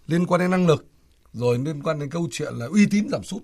liên 0.06 0.26
quan 0.26 0.40
đến 0.40 0.50
năng 0.50 0.66
lực 0.66 0.86
rồi 1.32 1.58
liên 1.58 1.82
quan 1.82 1.98
đến 1.98 2.10
câu 2.10 2.28
chuyện 2.32 2.54
là 2.54 2.66
uy 2.66 2.86
tín 2.86 3.08
giảm 3.12 3.24
sút. 3.24 3.42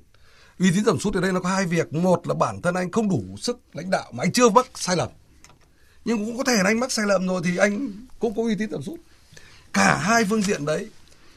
Uy 0.59 0.71
tín 0.71 0.85
giảm 0.85 0.99
sút 0.99 1.15
ở 1.15 1.21
đây 1.21 1.33
nó 1.33 1.41
có 1.41 1.49
hai 1.49 1.67
việc. 1.67 1.93
Một 1.93 2.27
là 2.27 2.35
bản 2.35 2.63
thân 2.63 2.75
anh 2.75 2.91
không 2.91 3.09
đủ 3.09 3.23
sức 3.41 3.61
lãnh 3.73 3.91
đạo 3.91 4.13
mà 4.13 4.25
anh 4.25 4.33
chưa 4.33 4.49
mắc 4.49 4.67
sai 4.75 4.97
lầm. 4.97 5.09
Nhưng 6.05 6.27
cũng 6.27 6.39
có 6.39 6.45
thể 6.45 6.57
là 6.57 6.65
anh 6.65 6.81
mắc 6.81 6.93
sai 6.93 7.07
lầm 7.07 7.27
rồi 7.27 7.41
thì 7.45 7.57
anh 7.57 7.93
cũng 8.19 8.35
có 8.37 8.43
uy 8.43 8.55
tín 8.59 8.71
giảm 8.71 8.83
sút. 8.83 9.01
Cả 9.73 9.97
hai 9.97 10.25
phương 10.25 10.43
diện 10.43 10.65
đấy 10.65 10.89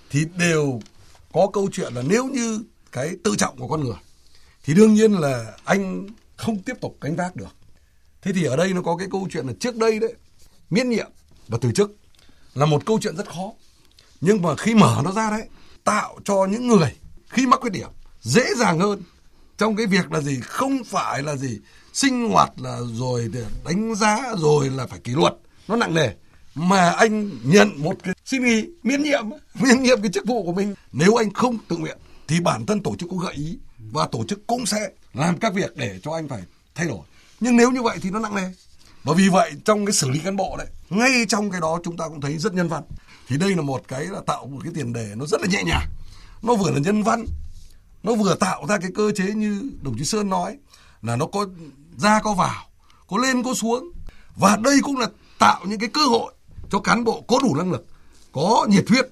thì 0.09 0.25
đều 0.37 0.79
có 1.33 1.49
câu 1.53 1.69
chuyện 1.71 1.93
là 1.93 2.01
nếu 2.01 2.25
như 2.25 2.63
cái 2.91 3.15
tự 3.23 3.35
trọng 3.37 3.57
của 3.57 3.67
con 3.67 3.83
người 3.83 3.95
thì 4.69 4.75
đương 4.75 4.93
nhiên 4.93 5.11
là 5.13 5.53
anh 5.65 6.07
không 6.35 6.59
tiếp 6.59 6.73
tục 6.81 6.97
cánh 7.01 7.15
tác 7.15 7.35
được. 7.35 7.55
Thế 8.21 8.31
thì 8.33 8.43
ở 8.43 8.55
đây 8.55 8.73
nó 8.73 8.81
có 8.81 8.97
cái 8.97 9.07
câu 9.11 9.27
chuyện 9.31 9.47
là 9.47 9.53
trước 9.59 9.75
đây 9.75 9.99
đấy, 9.99 10.13
miễn 10.69 10.89
nhiệm 10.89 11.07
và 11.47 11.57
từ 11.61 11.71
chức 11.71 11.95
là 12.53 12.65
một 12.65 12.85
câu 12.85 12.99
chuyện 13.01 13.17
rất 13.17 13.29
khó. 13.29 13.51
Nhưng 14.21 14.41
mà 14.41 14.55
khi 14.55 14.75
mở 14.75 15.01
nó 15.03 15.11
ra 15.11 15.31
đấy, 15.31 15.47
tạo 15.83 16.19
cho 16.23 16.47
những 16.49 16.67
người 16.67 16.95
khi 17.29 17.47
mắc 17.47 17.59
khuyết 17.61 17.69
điểm 17.73 17.89
dễ 18.21 18.45
dàng 18.57 18.79
hơn 18.79 19.03
trong 19.57 19.75
cái 19.75 19.85
việc 19.85 20.11
là 20.11 20.21
gì? 20.21 20.39
Không 20.41 20.83
phải 20.83 21.23
là 21.23 21.35
gì? 21.35 21.59
Sinh 21.93 22.29
hoạt 22.29 22.51
là 22.57 22.79
rồi 22.93 23.31
đánh 23.65 23.95
giá 23.95 24.35
rồi 24.37 24.69
là 24.69 24.87
phải 24.87 24.99
kỷ 24.99 25.11
luật 25.11 25.33
nó 25.67 25.75
nặng 25.75 25.93
nề. 25.93 26.09
Mà 26.55 26.89
anh 26.89 27.29
nhận 27.43 27.71
một 27.77 27.95
cái 28.03 28.13
xin 28.25 28.43
nghỉ 28.43 28.65
miễn 28.83 29.03
nhiệm 29.03 29.29
miễn 29.61 29.83
nhiệm 29.83 30.01
cái 30.01 30.11
chức 30.11 30.25
vụ 30.25 30.43
của 30.43 30.53
mình. 30.53 30.75
Nếu 30.91 31.15
anh 31.15 31.33
không 31.33 31.57
tự 31.67 31.77
nguyện 31.77 31.97
thì 32.27 32.39
bản 32.39 32.65
thân 32.65 32.83
tổ 32.83 32.95
chức 32.95 33.09
cũng 33.09 33.19
gợi 33.19 33.33
ý 33.33 33.59
và 33.91 34.07
tổ 34.11 34.23
chức 34.27 34.47
cũng 34.47 34.65
sẽ 34.65 34.89
làm 35.13 35.37
các 35.37 35.53
việc 35.53 35.77
để 35.77 35.99
cho 36.03 36.11
anh 36.11 36.27
phải 36.27 36.41
thay 36.75 36.87
đổi. 36.87 36.99
Nhưng 37.39 37.57
nếu 37.57 37.71
như 37.71 37.81
vậy 37.81 37.97
thì 38.01 38.09
nó 38.09 38.19
nặng 38.19 38.35
nề. 38.35 38.51
Và 39.03 39.13
vì 39.13 39.29
vậy 39.29 39.51
trong 39.65 39.85
cái 39.85 39.93
xử 39.93 40.09
lý 40.09 40.19
cán 40.19 40.35
bộ 40.35 40.55
đấy, 40.57 40.67
ngay 40.89 41.25
trong 41.27 41.51
cái 41.51 41.61
đó 41.61 41.79
chúng 41.83 41.97
ta 41.97 42.07
cũng 42.07 42.21
thấy 42.21 42.37
rất 42.37 42.53
nhân 42.53 42.67
văn. 42.67 42.83
Thì 43.27 43.37
đây 43.37 43.55
là 43.55 43.61
một 43.61 43.81
cái 43.87 44.05
là 44.05 44.19
tạo 44.27 44.45
một 44.45 44.59
cái 44.63 44.73
tiền 44.75 44.93
đề 44.93 45.11
nó 45.15 45.25
rất 45.25 45.41
là 45.41 45.47
nhẹ 45.47 45.63
nhàng. 45.63 45.89
Nó 46.41 46.55
vừa 46.55 46.71
là 46.71 46.79
nhân 46.79 47.03
văn, 47.03 47.25
nó 48.03 48.15
vừa 48.15 48.35
tạo 48.35 48.65
ra 48.69 48.77
cái 48.77 48.91
cơ 48.95 49.11
chế 49.15 49.23
như 49.23 49.71
đồng 49.81 49.97
chí 49.97 50.05
sơn 50.05 50.29
nói, 50.29 50.57
là 51.01 51.15
nó 51.15 51.25
có 51.25 51.45
ra 51.97 52.19
có 52.23 52.33
vào, 52.33 52.65
có 53.07 53.17
lên 53.17 53.43
có 53.43 53.53
xuống. 53.53 53.91
Và 54.35 54.55
đây 54.55 54.79
cũng 54.83 54.97
là 54.97 55.07
tạo 55.39 55.65
những 55.65 55.79
cái 55.79 55.89
cơ 55.93 56.05
hội 56.05 56.33
cho 56.71 56.79
cán 56.79 57.03
bộ 57.03 57.21
có 57.27 57.39
đủ 57.41 57.55
năng 57.55 57.71
lực, 57.71 57.85
có 58.31 58.67
nhiệt 58.69 58.89
huyết 58.89 59.05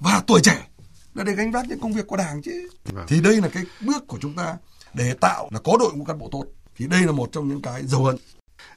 và 0.00 0.22
tuổi 0.26 0.40
trẻ 0.44 0.66
là 1.14 1.24
để 1.24 1.32
gánh 1.32 1.52
vác 1.52 1.68
những 1.68 1.80
công 1.80 1.92
việc 1.92 2.06
của 2.06 2.16
đảng 2.16 2.42
chứ 2.42 2.68
vâng. 2.84 3.06
thì 3.08 3.20
đây 3.20 3.36
là 3.36 3.48
cái 3.48 3.64
bước 3.86 4.06
của 4.06 4.18
chúng 4.20 4.34
ta 4.34 4.56
để 4.94 5.14
tạo 5.20 5.48
là 5.52 5.60
có 5.64 5.76
đội 5.78 5.92
ngũ 5.94 6.04
cán 6.04 6.18
bộ 6.18 6.28
tốt 6.32 6.44
thì 6.76 6.86
đây 6.86 7.02
là 7.02 7.12
một 7.12 7.28
trong 7.32 7.48
những 7.48 7.62
cái 7.62 7.82
dấu 7.86 8.04
ấn 8.04 8.16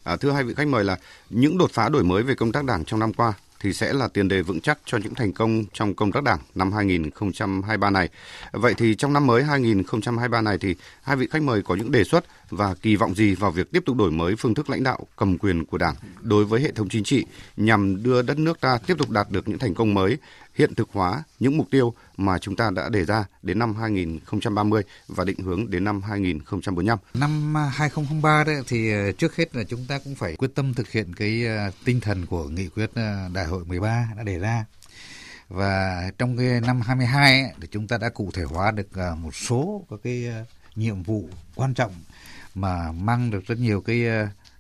à, 0.04 0.16
thưa 0.16 0.32
hai 0.32 0.44
vị 0.44 0.54
khách 0.54 0.68
mời 0.68 0.84
là 0.84 0.98
những 1.30 1.58
đột 1.58 1.72
phá 1.72 1.90
đổi 1.90 2.04
mới 2.04 2.24
về 2.24 2.36
công 2.36 2.52
tác 2.52 2.66
đảng 2.66 2.86
trong 2.86 3.00
năm 3.00 3.14
qua 3.14 3.34
thì 3.66 3.74
sẽ 3.74 3.94
là 3.94 4.08
tiền 4.08 4.28
đề 4.28 4.42
vững 4.42 4.62
chắc 4.62 4.80
cho 4.86 4.98
những 4.98 5.16
thành 5.16 5.34
công 5.34 5.64
trong 5.74 5.94
công 5.94 6.12
tác 6.12 6.24
đảng 6.24 6.40
năm 6.56 6.72
2023 6.72 7.90
này. 7.90 8.10
Vậy 8.52 8.74
thì 8.78 8.96
trong 8.96 9.14
năm 9.14 9.28
mới 9.28 9.44
2023 9.44 10.42
này 10.42 10.58
thì 10.58 10.76
hai 11.02 11.16
vị 11.16 11.28
khách 11.32 11.42
mời 11.42 11.62
có 11.62 11.76
những 11.76 11.92
đề 11.92 12.04
xuất 12.04 12.26
và 12.50 12.76
kỳ 12.82 12.96
vọng 12.96 13.16
gì 13.16 13.36
vào 13.36 13.52
việc 13.52 13.72
tiếp 13.72 13.84
tục 13.86 13.98
đổi 13.98 14.12
mới 14.12 14.36
phương 14.36 14.54
thức 14.54 14.70
lãnh 14.70 14.84
đạo 14.84 15.00
cầm 15.16 15.38
quyền 15.38 15.66
của 15.66 15.78
Đảng 15.78 15.96
đối 16.22 16.46
với 16.46 16.62
hệ 16.62 16.72
thống 16.72 16.90
chính 16.90 17.04
trị 17.04 17.26
nhằm 17.58 18.04
đưa 18.04 18.22
đất 18.22 18.38
nước 18.38 18.62
ta 18.62 18.80
tiếp 18.88 18.98
tục 18.98 19.10
đạt 19.10 19.30
được 19.30 19.48
những 19.48 19.60
thành 19.60 19.74
công 19.74 19.94
mới, 19.94 20.18
hiện 20.56 20.76
thực 20.76 20.90
hóa 20.92 21.24
những 21.40 21.58
mục 21.58 21.68
tiêu 21.72 21.94
mà 22.18 22.40
chúng 22.40 22.56
ta 22.56 22.72
đã 22.76 22.90
đề 22.90 23.06
ra 23.06 23.26
đến 23.42 23.60
năm 23.60 23.76
2030 23.76 24.84
và 25.08 25.24
định 25.24 25.40
hướng 25.40 25.70
đến 25.70 25.84
năm 25.84 26.02
2045. 26.02 27.00
Năm 27.14 27.56
2003 27.56 28.44
đấy 28.44 28.56
thì 28.68 28.92
ờ, 28.92 29.12
trước 29.12 29.36
hết 29.36 29.56
là 29.56 29.64
chúng 29.64 29.86
ta 29.88 30.00
cũng 30.00 30.16
phải 30.16 30.36
quyết 30.36 30.56
tâm 30.56 30.74
thực 30.74 30.92
hiện 30.92 31.16
cái 31.16 31.46
ờ, 31.46 31.72
tinh 31.86 32.00
thần 32.00 32.26
của 32.26 32.44
nghị 32.44 32.68
quyết 32.68 32.90
ờ, 32.96 33.30
đại 33.34 33.46
hội 33.46 33.66
13 33.66 34.08
đã 34.18 34.24
đề 34.24 34.40
ra. 34.40 34.66
Và 35.50 36.04
trong 36.18 36.38
cái 36.38 36.62
năm 36.62 36.82
22 36.82 37.42
ấy, 37.42 37.52
thì 37.62 37.68
chúng 37.72 37.88
ta 37.88 37.98
đã 37.98 38.10
cụ 38.10 38.30
thể 38.34 38.44
hóa 38.44 38.72
được 38.72 38.88
một 39.22 39.36
số 39.36 39.86
các 39.90 40.00
cái 40.04 40.26
nhiệm 40.76 41.04
vụ 41.04 41.30
quan 41.56 41.74
trọng 41.74 41.92
mà 42.56 42.92
mang 42.92 43.32
được 43.32 43.48
rất 43.48 43.60
nhiều 43.60 43.82
cái 43.82 44.04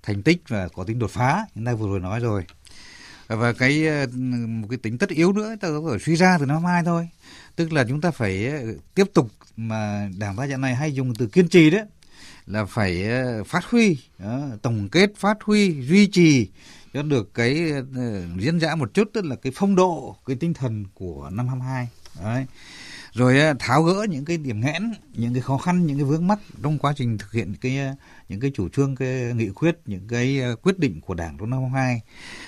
thành 0.03 0.23
tích 0.23 0.41
và 0.47 0.67
có 0.67 0.83
tính 0.83 0.99
đột 0.99 1.11
phá 1.11 1.45
chúng 1.55 1.65
ta 1.65 1.73
vừa 1.73 1.87
rồi 1.87 1.99
nói 1.99 2.19
rồi 2.19 2.45
và 3.27 3.53
cái 3.53 3.87
ờ, 3.87 4.07
một 4.47 4.67
cái 4.69 4.77
tính 4.77 4.97
tất 4.97 5.09
yếu 5.09 5.33
nữa 5.33 5.55
ta 5.61 5.67
có 5.67 5.89
thể 5.91 5.99
suy 5.99 6.15
ra 6.15 6.37
từ 6.39 6.45
năm 6.45 6.63
mai 6.63 6.83
thôi. 6.85 7.09
Tức 7.55 7.73
là 7.73 7.85
chúng 7.89 8.01
ta 8.01 8.11
phải 8.11 8.47
ờ, 8.47 8.59
tiếp 8.95 9.07
tục 9.13 9.31
mà 9.57 10.09
đảng 10.17 10.35
ta 10.35 10.45
hiện 10.45 10.61
này 10.61 10.75
hay 10.75 10.93
dùng 10.93 11.15
từ 11.15 11.27
kiên 11.27 11.47
trì 11.47 11.69
đấy 11.69 11.85
là 12.45 12.65
phải 12.65 13.03
ờ, 13.03 13.43
phát 13.43 13.65
huy 13.65 13.97
đó, 14.19 14.41
tổng 14.61 14.89
kết 14.89 15.09
phát 15.17 15.37
huy 15.43 15.81
duy 15.81 16.07
trì 16.07 16.47
cho 16.93 17.01
được 17.01 17.33
cái 17.33 17.71
diễn 18.39 18.59
dã 18.59 18.75
một 18.75 18.93
chút 18.93 19.09
tức 19.13 19.25
là 19.25 19.35
cái 19.35 19.53
phong 19.55 19.75
độ 19.75 20.17
cái 20.25 20.35
tinh 20.35 20.53
thần 20.53 20.85
của 20.93 21.29
năm 21.33 21.47
22 21.47 21.89
đấy. 22.23 22.45
Rồi 23.13 23.39
tháo 23.59 23.83
gỡ 23.83 24.05
những 24.09 24.25
cái 24.25 24.37
điểm 24.37 24.61
nghẽn 24.61 24.93
những 25.13 25.33
cái 25.33 25.41
khó 25.41 25.57
khăn 25.57 25.85
những 25.85 25.97
cái 25.97 26.03
vướng 26.03 26.27
mắc 26.27 26.39
trong 26.63 26.77
quá 26.77 26.93
trình 26.97 27.17
thực 27.17 27.31
hiện 27.31 27.53
cái 27.61 27.79
những 28.29 28.39
cái 28.39 28.51
chủ 28.55 28.69
trương 28.69 28.95
cái 28.95 29.33
nghị 29.35 29.49
quyết 29.49 29.77
những 29.85 30.07
cái 30.07 30.39
ờ, 30.39 30.55
quyết 30.55 30.79
định 30.79 31.01
của 31.01 31.13
đảng 31.13 31.37
trong 31.37 31.49
năm 31.49 31.73
hai. 31.73 32.01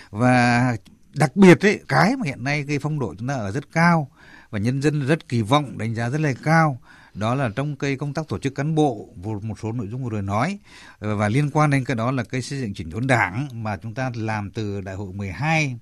Và 0.09 0.77
đặc 1.13 1.35
biệt 1.35 1.65
ấy 1.65 1.79
cái 1.87 2.15
mà 2.15 2.25
hiện 2.25 2.43
nay 2.43 2.65
cái 2.67 2.79
phong 2.79 2.99
độ 2.99 3.15
chúng 3.19 3.27
ta 3.27 3.33
ở 3.33 3.51
rất 3.51 3.71
cao 3.71 4.11
và 4.49 4.59
nhân 4.59 4.81
dân 4.81 5.07
rất 5.07 5.29
kỳ 5.29 5.41
vọng 5.41 5.77
đánh 5.77 5.95
giá 5.95 6.09
rất 6.09 6.21
là 6.21 6.33
cao 6.43 6.79
đó 7.13 7.35
là 7.35 7.49
trong 7.55 7.75
cái 7.75 7.95
công 7.95 8.13
tác 8.13 8.27
tổ 8.27 8.39
chức 8.39 8.55
cán 8.55 8.75
bộ 8.75 9.09
một 9.41 9.59
số 9.61 9.71
nội 9.71 9.87
dung 9.87 10.03
vừa 10.03 10.09
rồi 10.09 10.21
nói. 10.21 10.59
Ờ, 10.99 11.15
và 11.15 11.29
liên 11.29 11.49
quan 11.53 11.69
đến 11.69 11.83
cái 11.83 11.95
đó 11.95 12.11
là 12.11 12.23
cái 12.23 12.41
xây 12.41 12.59
dựng 12.59 12.73
chỉnh 12.73 12.89
đốn 12.89 13.07
đảng 13.07 13.63
mà 13.63 13.77
chúng 13.77 13.93
ta 13.93 14.11
làm 14.15 14.51
từ 14.51 14.81
đại 14.81 14.95
hội 14.95 15.13
12 15.13 15.77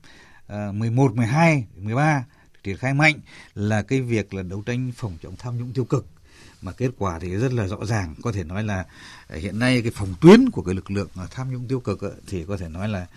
11, 0.74 1.16
12, 1.16 1.66
13 1.76 2.24
triển 2.64 2.78
khai 2.78 2.94
mạnh 2.94 3.16
là 3.56 3.82
cái 3.82 4.02
việc 4.02 4.34
là 4.34 4.44
đấu 4.44 4.64
tranh 4.66 4.92
phòng 4.96 5.18
chống 5.24 5.36
tham 5.40 5.58
nhũng 5.58 5.74
tiêu 5.74 5.86
cực 5.86 6.06
mà 6.66 6.72
kết 6.72 6.90
quả 6.98 7.20
thì 7.20 7.30
rất 7.30 7.54
là 7.54 7.68
rõ 7.68 7.78
ràng. 7.86 8.16
Có 8.22 8.32
thể 8.32 8.44
nói 8.44 8.64
là 8.64 8.86
ờ, 9.28 9.38
hiện 9.38 9.60
nay 9.60 9.82
cái 9.82 9.92
phòng 9.96 10.14
tuyến 10.22 10.50
của 10.50 10.62
cái 10.62 10.76
lực 10.76 10.92
lượng 10.92 11.08
ờ, 11.16 11.28
tham 11.32 11.52
nhũng 11.52 11.68
tiêu 11.68 11.80
cực 11.80 12.02
ờ, 12.02 12.12
thì 12.28 12.46
có 12.48 12.58
thể 12.58 12.70
nói 12.70 12.90
là 12.90 13.08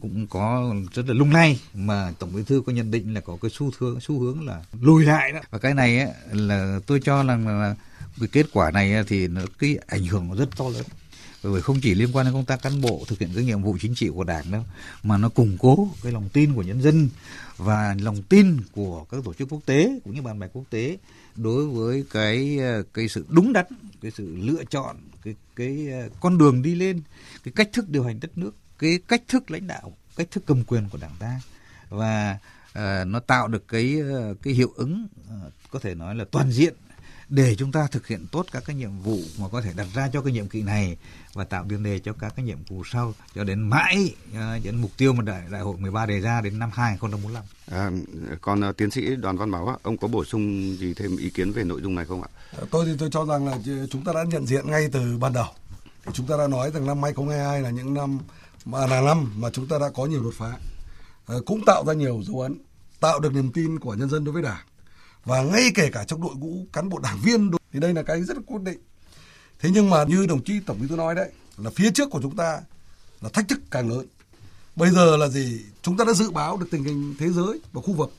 cũng 0.00 0.26
có 0.26 0.74
rất 0.94 1.08
là 1.08 1.14
lung 1.14 1.32
lay. 1.32 1.60
Mà 1.74 2.12
tổng 2.18 2.32
bí 2.34 2.42
thư 2.42 2.62
có 2.66 2.72
nhận 2.72 2.90
định 2.90 3.14
là 3.14 3.20
có 3.20 3.38
cái 3.42 3.50
xu 3.54 3.70
hướng 3.78 4.00
xu 4.00 4.20
hướng 4.20 4.46
là 4.46 4.62
lùi 4.80 5.04
lại 5.04 5.32
đó. 5.32 5.40
Và 5.50 5.58
cái 5.58 5.74
này 5.74 5.98
ấy, 5.98 6.12
là 6.32 6.80
tôi 6.86 7.00
cho 7.04 7.22
rằng 7.22 7.48
là 7.48 7.74
cái 8.20 8.28
kết 8.32 8.46
quả 8.52 8.70
này 8.70 9.04
thì 9.08 9.28
nó 9.28 9.42
cái 9.58 9.78
ảnh 9.86 10.04
hưởng 10.04 10.28
nó 10.28 10.34
rất 10.34 10.56
to 10.56 10.68
lớn. 10.68 10.84
Bởi 11.42 11.52
vì 11.52 11.60
không 11.60 11.80
chỉ 11.80 11.94
liên 11.94 12.08
quan 12.12 12.26
đến 12.26 12.34
công 12.34 12.44
tác 12.44 12.62
cán 12.62 12.80
bộ 12.80 13.04
thực 13.08 13.18
hiện 13.18 13.30
các 13.34 13.44
nhiệm 13.44 13.62
vụ 13.62 13.76
chính 13.80 13.94
trị 13.94 14.08
của 14.08 14.24
đảng 14.24 14.50
đâu 14.50 14.64
mà 15.02 15.18
nó 15.18 15.28
củng 15.28 15.56
cố 15.58 15.88
cái 16.02 16.12
lòng 16.12 16.28
tin 16.32 16.54
của 16.54 16.62
nhân 16.62 16.82
dân 16.82 17.08
và 17.58 17.96
lòng 18.00 18.22
tin 18.22 18.56
của 18.72 19.04
các 19.04 19.24
tổ 19.24 19.34
chức 19.34 19.48
quốc 19.48 19.60
tế 19.66 20.00
cũng 20.04 20.14
như 20.14 20.22
bạn 20.22 20.38
bè 20.38 20.48
quốc 20.52 20.64
tế 20.70 20.98
đối 21.36 21.66
với 21.66 22.04
cái 22.10 22.58
ờ, 22.58 22.82
cái 22.94 23.08
sự 23.08 23.26
đúng 23.28 23.52
đắn 23.52 23.66
cái 24.00 24.10
sự 24.10 24.36
lựa 24.36 24.64
chọn 24.64 24.96
cái 25.22 25.34
cái 25.56 25.88
ờ, 25.92 26.08
con 26.20 26.38
đường 26.38 26.62
đi 26.62 26.74
lên 26.74 27.00
cái 27.44 27.52
cách 27.56 27.68
thức 27.72 27.88
điều 27.88 28.04
hành 28.04 28.20
đất 28.20 28.38
nước 28.38 28.54
cái 28.78 28.98
cách 29.08 29.22
thức 29.28 29.50
lãnh 29.50 29.66
đạo 29.66 29.92
cách 30.16 30.30
thức 30.30 30.44
cầm 30.46 30.64
quyền 30.64 30.88
của 30.88 30.98
đảng 30.98 31.14
ta. 31.18 31.40
Và 31.88 32.38
uh, 32.70 33.06
nó 33.06 33.20
tạo 33.20 33.48
được 33.48 33.68
cái 33.68 33.96
cái 34.42 34.54
hiệu 34.54 34.72
ứng 34.76 35.06
uh, 35.20 35.52
có 35.70 35.78
thể 35.78 35.94
nói 35.94 36.14
là 36.14 36.24
toàn 36.30 36.50
diện 36.50 36.74
để 37.28 37.54
chúng 37.58 37.72
ta 37.72 37.86
thực 37.86 38.06
hiện 38.06 38.26
tốt 38.32 38.46
các 38.52 38.62
cái 38.66 38.76
nhiệm 38.76 38.98
vụ 38.98 39.18
mà 39.38 39.48
có 39.48 39.60
thể 39.60 39.72
đặt 39.76 39.86
ra 39.94 40.08
cho 40.12 40.22
cái 40.22 40.32
nhiệm 40.32 40.48
kỳ 40.48 40.62
này 40.62 40.96
và 41.34 41.44
tạo 41.44 41.64
tiền 41.68 41.82
đề 41.82 41.98
cho 41.98 42.12
các 42.12 42.32
cái 42.36 42.44
nhiệm 42.44 42.58
vụ 42.68 42.82
sau 42.92 43.14
cho 43.34 43.44
đến 43.44 43.60
mãi 43.60 44.14
uh, 44.30 44.64
đến 44.64 44.76
mục 44.76 44.90
tiêu 44.96 45.12
mà 45.12 45.22
đại 45.22 45.42
đại 45.50 45.60
hội 45.60 45.76
13 45.76 46.06
đề 46.06 46.20
ra 46.20 46.40
đến 46.40 46.58
năm 46.58 46.70
2045. 46.74 47.42
À, 47.70 47.90
còn 48.40 48.68
uh, 48.68 48.76
tiến 48.76 48.90
sĩ 48.90 49.16
Đoàn 49.16 49.36
Văn 49.36 49.50
Bảo 49.50 49.78
ông 49.82 49.96
có 49.96 50.08
bổ 50.08 50.24
sung 50.24 50.76
gì 50.78 50.94
thêm 50.94 51.16
ý 51.16 51.30
kiến 51.30 51.52
về 51.52 51.64
nội 51.64 51.80
dung 51.82 51.94
này 51.94 52.04
không 52.04 52.22
ạ? 52.22 52.28
Tôi 52.70 52.86
thì 52.86 52.92
tôi 52.98 53.08
cho 53.12 53.24
rằng 53.24 53.46
là 53.46 53.58
chúng 53.90 54.04
ta 54.04 54.12
đã 54.12 54.24
nhận 54.24 54.46
diện 54.46 54.70
ngay 54.70 54.88
từ 54.92 55.18
ban 55.18 55.32
đầu. 55.32 55.46
Thì 56.06 56.12
chúng 56.14 56.26
ta 56.26 56.36
đã 56.36 56.46
nói 56.48 56.70
rằng 56.70 56.86
năm 56.86 57.02
2022 57.02 57.60
là 57.62 57.70
những 57.70 57.94
năm 57.94 58.18
mà 58.64 58.86
là 58.86 59.00
năm 59.00 59.32
mà 59.36 59.50
chúng 59.50 59.66
ta 59.66 59.78
đã 59.78 59.90
có 59.94 60.06
nhiều 60.06 60.22
đột 60.22 60.34
phá 60.34 60.52
ờ, 61.26 61.42
cũng 61.46 61.60
tạo 61.66 61.84
ra 61.86 61.92
nhiều 61.92 62.22
dấu 62.26 62.40
ấn 62.40 62.58
tạo 63.00 63.20
được 63.20 63.34
niềm 63.34 63.52
tin 63.52 63.78
của 63.78 63.94
nhân 63.94 64.10
dân 64.10 64.24
đối 64.24 64.32
với 64.32 64.42
đảng 64.42 64.64
và 65.24 65.42
ngay 65.42 65.70
kể 65.74 65.90
cả 65.90 66.04
trong 66.04 66.22
đội 66.22 66.34
ngũ 66.34 66.66
cán 66.72 66.88
bộ 66.88 66.98
đảng 66.98 67.18
viên 67.22 67.50
thì 67.72 67.80
đây 67.80 67.94
là 67.94 68.02
cái 68.02 68.22
rất 68.22 68.36
là 68.36 68.42
quyết 68.46 68.62
định. 68.62 68.78
Thế 69.60 69.70
nhưng 69.72 69.90
mà 69.90 70.04
như 70.04 70.26
đồng 70.26 70.44
chí 70.44 70.60
tổng 70.60 70.78
bí 70.80 70.88
thư 70.88 70.96
nói 70.96 71.14
đấy, 71.14 71.30
là 71.56 71.70
phía 71.74 71.90
trước 71.90 72.10
của 72.10 72.20
chúng 72.22 72.36
ta 72.36 72.60
là 73.20 73.28
thách 73.28 73.48
thức 73.48 73.60
càng 73.70 73.88
lớn. 73.88 74.06
Bây 74.76 74.90
giờ 74.90 75.16
là 75.16 75.28
gì? 75.28 75.60
Chúng 75.82 75.96
ta 75.96 76.04
đã 76.04 76.12
dự 76.12 76.30
báo 76.30 76.56
được 76.56 76.66
tình 76.70 76.84
hình 76.84 77.14
thế 77.18 77.28
giới 77.28 77.60
và 77.72 77.82
khu 77.82 77.92
vực 77.92 78.12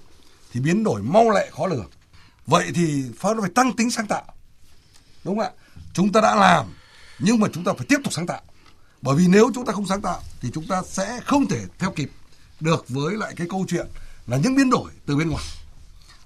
thì 0.51 0.59
biến 0.59 0.83
đổi 0.83 1.01
mau 1.01 1.29
lẹ 1.29 1.49
khó 1.51 1.67
lường. 1.67 1.89
Vậy 2.45 2.71
thì 2.75 3.03
phải 3.17 3.33
phải 3.41 3.49
tăng 3.55 3.75
tính 3.75 3.91
sáng 3.91 4.07
tạo, 4.07 4.33
đúng 5.23 5.37
không 5.37 5.45
ạ? 5.45 5.51
Chúng 5.93 6.11
ta 6.11 6.21
đã 6.21 6.35
làm, 6.35 6.65
nhưng 7.19 7.39
mà 7.39 7.47
chúng 7.53 7.63
ta 7.63 7.73
phải 7.77 7.85
tiếp 7.89 7.97
tục 8.03 8.13
sáng 8.13 8.27
tạo. 8.27 8.41
Bởi 9.01 9.15
vì 9.15 9.27
nếu 9.27 9.51
chúng 9.55 9.65
ta 9.65 9.73
không 9.73 9.87
sáng 9.87 10.01
tạo 10.01 10.21
thì 10.41 10.49
chúng 10.53 10.67
ta 10.67 10.81
sẽ 10.85 11.19
không 11.25 11.47
thể 11.47 11.65
theo 11.79 11.91
kịp 11.91 12.11
được 12.59 12.85
với 12.89 13.15
lại 13.15 13.33
cái 13.37 13.47
câu 13.49 13.65
chuyện 13.67 13.87
là 14.27 14.37
những 14.37 14.55
biến 14.55 14.69
đổi 14.69 14.91
từ 15.05 15.15
bên 15.15 15.29
ngoài 15.29 15.45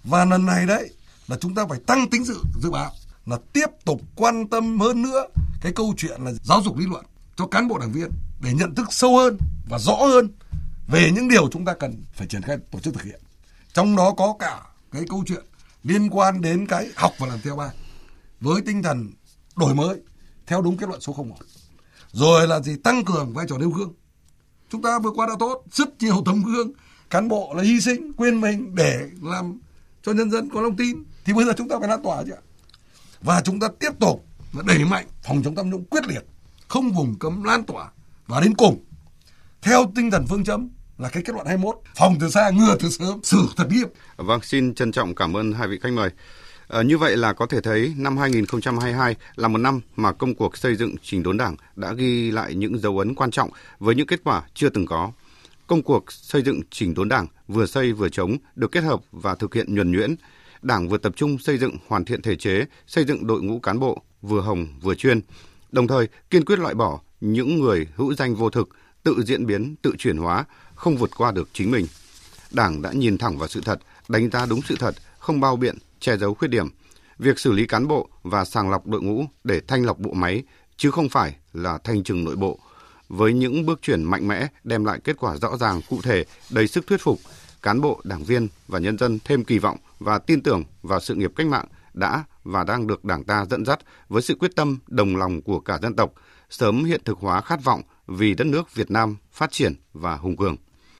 và 0.03 0.25
lần 0.25 0.45
này 0.45 0.65
đấy, 0.65 0.89
là 1.27 1.37
chúng 1.41 1.55
ta 1.55 1.65
phải 1.69 1.79
tăng 1.87 2.09
tính 2.09 2.23
dự 2.23 2.37
dự 2.61 2.71
báo, 2.71 2.91
là 3.25 3.37
tiếp 3.53 3.65
tục 3.85 4.01
quan 4.15 4.47
tâm 4.47 4.79
hơn 4.79 5.01
nữa 5.01 5.25
cái 5.61 5.71
câu 5.75 5.93
chuyện 5.97 6.21
là 6.21 6.31
giáo 6.43 6.61
dục 6.61 6.77
lý 6.77 6.85
luận 6.85 7.05
cho 7.35 7.47
cán 7.47 7.67
bộ 7.67 7.77
đảng 7.77 7.91
viên 7.91 8.11
để 8.41 8.53
nhận 8.53 8.75
thức 8.75 8.87
sâu 8.89 9.17
hơn 9.17 9.37
và 9.69 9.79
rõ 9.79 9.95
hơn 9.95 10.31
về 10.87 11.11
những 11.11 11.29
điều 11.29 11.49
chúng 11.49 11.65
ta 11.65 11.73
cần 11.73 12.03
phải 12.13 12.27
triển 12.27 12.41
khai 12.41 12.57
tổ 12.71 12.79
chức 12.79 12.93
thực 12.93 13.03
hiện. 13.03 13.21
Trong 13.73 13.95
đó 13.95 14.13
có 14.17 14.35
cả 14.39 14.61
cái 14.91 15.03
câu 15.09 15.23
chuyện 15.27 15.43
liên 15.83 16.09
quan 16.09 16.41
đến 16.41 16.67
cái 16.67 16.87
học 16.95 17.11
và 17.19 17.27
làm 17.27 17.39
theo 17.43 17.55
ba 17.55 17.71
với 18.41 18.61
tinh 18.65 18.83
thần 18.83 19.11
đổi 19.55 19.75
mới 19.75 19.99
theo 20.47 20.61
đúng 20.61 20.77
kết 20.77 20.89
luận 20.89 21.01
số 21.01 21.13
01 21.13 21.35
rồi 22.11 22.47
là 22.47 22.59
gì? 22.59 22.75
Tăng 22.83 23.05
cường 23.05 23.33
vai 23.33 23.45
trò 23.49 23.57
nêu 23.57 23.69
gương. 23.69 23.93
Chúng 24.69 24.81
ta 24.81 24.99
vừa 24.99 25.11
qua 25.11 25.27
đã 25.27 25.33
tốt, 25.39 25.63
rất 25.71 25.89
nhiều 25.99 26.23
tấm 26.25 26.43
gương 26.43 26.71
cán 27.09 27.27
bộ 27.27 27.53
là 27.53 27.63
hy 27.63 27.81
sinh, 27.81 28.13
quên 28.13 28.41
mình 28.41 28.75
để 28.75 29.09
làm 29.21 29.59
cho 30.03 30.11
nhân 30.11 30.31
dân 30.31 30.49
có 30.49 30.61
lòng 30.61 30.75
tin 30.75 31.03
thì 31.25 31.33
bây 31.33 31.45
giờ 31.45 31.53
chúng 31.57 31.69
ta 31.69 31.75
phải 31.79 31.89
lan 31.89 32.03
tỏa 32.03 32.23
chứ 32.23 32.33
và 33.21 33.41
chúng 33.41 33.59
ta 33.59 33.67
tiếp 33.79 33.91
tục 33.99 34.25
đẩy 34.65 34.85
mạnh 34.85 35.05
phòng 35.23 35.41
chống 35.43 35.55
tham 35.55 35.69
nhũng 35.69 35.85
quyết 35.85 36.07
liệt 36.07 36.25
không 36.67 36.91
vùng 36.91 37.15
cấm 37.19 37.43
lan 37.43 37.63
tỏa 37.63 37.91
và 38.27 38.41
đến 38.41 38.53
cùng. 38.55 38.85
Theo 39.61 39.91
tinh 39.95 40.11
thần 40.11 40.25
phương 40.29 40.43
châm 40.43 40.69
là 40.97 41.09
cái 41.09 41.23
kết 41.23 41.33
luận 41.33 41.47
21 41.47 41.75
phòng 41.95 42.17
từ 42.19 42.29
xa 42.29 42.49
ngừa 42.49 42.75
từ 42.79 42.89
sớm 42.89 43.19
xử 43.23 43.47
thật 43.57 43.67
nghiêm. 43.71 43.87
Vâng 44.17 44.41
xin 44.41 44.75
trân 44.75 44.91
trọng 44.91 45.15
cảm 45.15 45.37
ơn 45.37 45.53
hai 45.53 45.67
vị 45.67 45.79
khách 45.81 45.93
mời. 45.93 46.09
À, 46.67 46.81
như 46.81 46.97
vậy 46.97 47.17
là 47.17 47.33
có 47.33 47.45
thể 47.45 47.61
thấy 47.61 47.93
năm 47.97 48.17
2022 48.17 49.15
là 49.35 49.47
một 49.47 49.57
năm 49.57 49.81
mà 49.95 50.11
công 50.11 50.35
cuộc 50.35 50.57
xây 50.57 50.75
dựng 50.75 50.95
chỉnh 51.03 51.23
đốn 51.23 51.37
đảng 51.37 51.55
đã 51.75 51.93
ghi 51.93 52.31
lại 52.31 52.55
những 52.55 52.79
dấu 52.79 52.99
ấn 52.99 53.15
quan 53.15 53.31
trọng 53.31 53.49
với 53.79 53.95
những 53.95 54.07
kết 54.07 54.19
quả 54.23 54.41
chưa 54.53 54.69
từng 54.69 54.85
có. 54.85 55.11
Công 55.67 55.81
cuộc 55.81 56.11
xây 56.11 56.41
dựng 56.41 56.61
chỉnh 56.69 56.93
đốn 56.93 57.09
đảng 57.09 57.27
vừa 57.47 57.65
xây 57.65 57.93
vừa 57.93 58.09
chống 58.09 58.37
được 58.55 58.71
kết 58.71 58.83
hợp 58.83 59.01
và 59.11 59.35
thực 59.35 59.53
hiện 59.53 59.75
nhuần 59.75 59.91
nhuyễn. 59.91 60.15
Đảng 60.61 60.89
vừa 60.89 60.97
tập 60.97 61.13
trung 61.15 61.37
xây 61.37 61.57
dựng 61.57 61.77
hoàn 61.87 62.05
thiện 62.05 62.21
thể 62.21 62.35
chế, 62.35 62.65
xây 62.87 63.05
dựng 63.05 63.27
đội 63.27 63.41
ngũ 63.41 63.59
cán 63.59 63.79
bộ 63.79 64.01
vừa 64.21 64.41
hồng 64.41 64.67
vừa 64.81 64.95
chuyên, 64.95 65.21
đồng 65.71 65.87
thời 65.87 66.07
kiên 66.29 66.45
quyết 66.45 66.59
loại 66.59 66.73
bỏ 66.73 66.99
những 67.21 67.59
người 67.59 67.87
hữu 67.95 68.13
danh 68.13 68.35
vô 68.35 68.49
thực, 68.49 68.69
tự 69.03 69.23
diễn 69.25 69.45
biến, 69.45 69.75
tự 69.81 69.93
chuyển 69.97 70.17
hóa, 70.17 70.45
không 70.75 70.97
vượt 70.97 71.11
qua 71.17 71.31
được 71.31 71.49
chính 71.53 71.71
mình. 71.71 71.87
Đảng 72.51 72.81
đã 72.81 72.91
nhìn 72.91 73.17
thẳng 73.17 73.37
vào 73.37 73.47
sự 73.47 73.61
thật, 73.65 73.79
đánh 74.07 74.29
giá 74.29 74.45
đúng 74.45 74.61
sự 74.61 74.75
thật, 74.79 74.95
không 75.19 75.39
bao 75.39 75.55
biện, 75.55 75.77
che 75.99 76.17
giấu 76.17 76.33
khuyết 76.33 76.47
điểm. 76.47 76.67
Việc 77.17 77.39
xử 77.39 77.51
lý 77.51 77.67
cán 77.67 77.87
bộ 77.87 78.09
và 78.23 78.45
sàng 78.45 78.69
lọc 78.69 78.87
đội 78.87 79.01
ngũ 79.01 79.25
để 79.43 79.61
thanh 79.67 79.85
lọc 79.85 79.99
bộ 79.99 80.13
máy 80.13 80.43
chứ 80.77 80.91
không 80.91 81.09
phải 81.09 81.35
là 81.53 81.77
thanh 81.83 82.03
trừng 82.03 82.23
nội 82.23 82.35
bộ. 82.35 82.59
Với 83.15 83.33
những 83.33 83.65
bước 83.65 83.81
chuyển 83.81 84.03
mạnh 84.03 84.27
mẽ 84.27 84.47
đem 84.63 84.85
lại 84.85 84.99
kết 85.03 85.17
quả 85.19 85.37
rõ 85.37 85.57
ràng, 85.57 85.81
cụ 85.89 85.99
thể, 86.03 86.25
đầy 86.49 86.67
sức 86.67 86.87
thuyết 86.87 87.01
phục, 87.01 87.19
cán 87.61 87.81
bộ, 87.81 88.01
đảng 88.03 88.23
viên 88.23 88.47
và 88.67 88.79
nhân 88.79 88.97
dân 88.97 89.19
thêm 89.25 89.43
kỳ 89.43 89.59
vọng 89.59 89.77
và 89.99 90.19
tin 90.19 90.43
tưởng 90.43 90.63
vào 90.81 90.99
sự 90.99 91.15
nghiệp 91.15 91.31
cách 91.35 91.47
mạng 91.47 91.65
đã 91.93 92.23
và 92.43 92.63
đang 92.63 92.87
được 92.87 93.05
Đảng 93.05 93.23
ta 93.23 93.45
dẫn 93.49 93.65
dắt 93.65 93.79
với 94.09 94.21
sự 94.21 94.35
quyết 94.39 94.55
tâm 94.55 94.79
đồng 94.87 95.15
lòng 95.15 95.41
của 95.41 95.59
cả 95.59 95.79
dân 95.81 95.95
tộc, 95.95 96.13
sớm 96.49 96.85
hiện 96.85 97.01
thực 97.05 97.17
hóa 97.19 97.41
khát 97.41 97.63
vọng 97.63 97.81
vì 98.07 98.33
đất 98.33 98.47
nước 98.47 98.75
Việt 98.75 98.91
Nam 98.91 99.17
phát 99.31 99.51
triển 99.51 99.75
và 99.93 100.15
hùng 100.15 100.37
cường. 100.37 100.55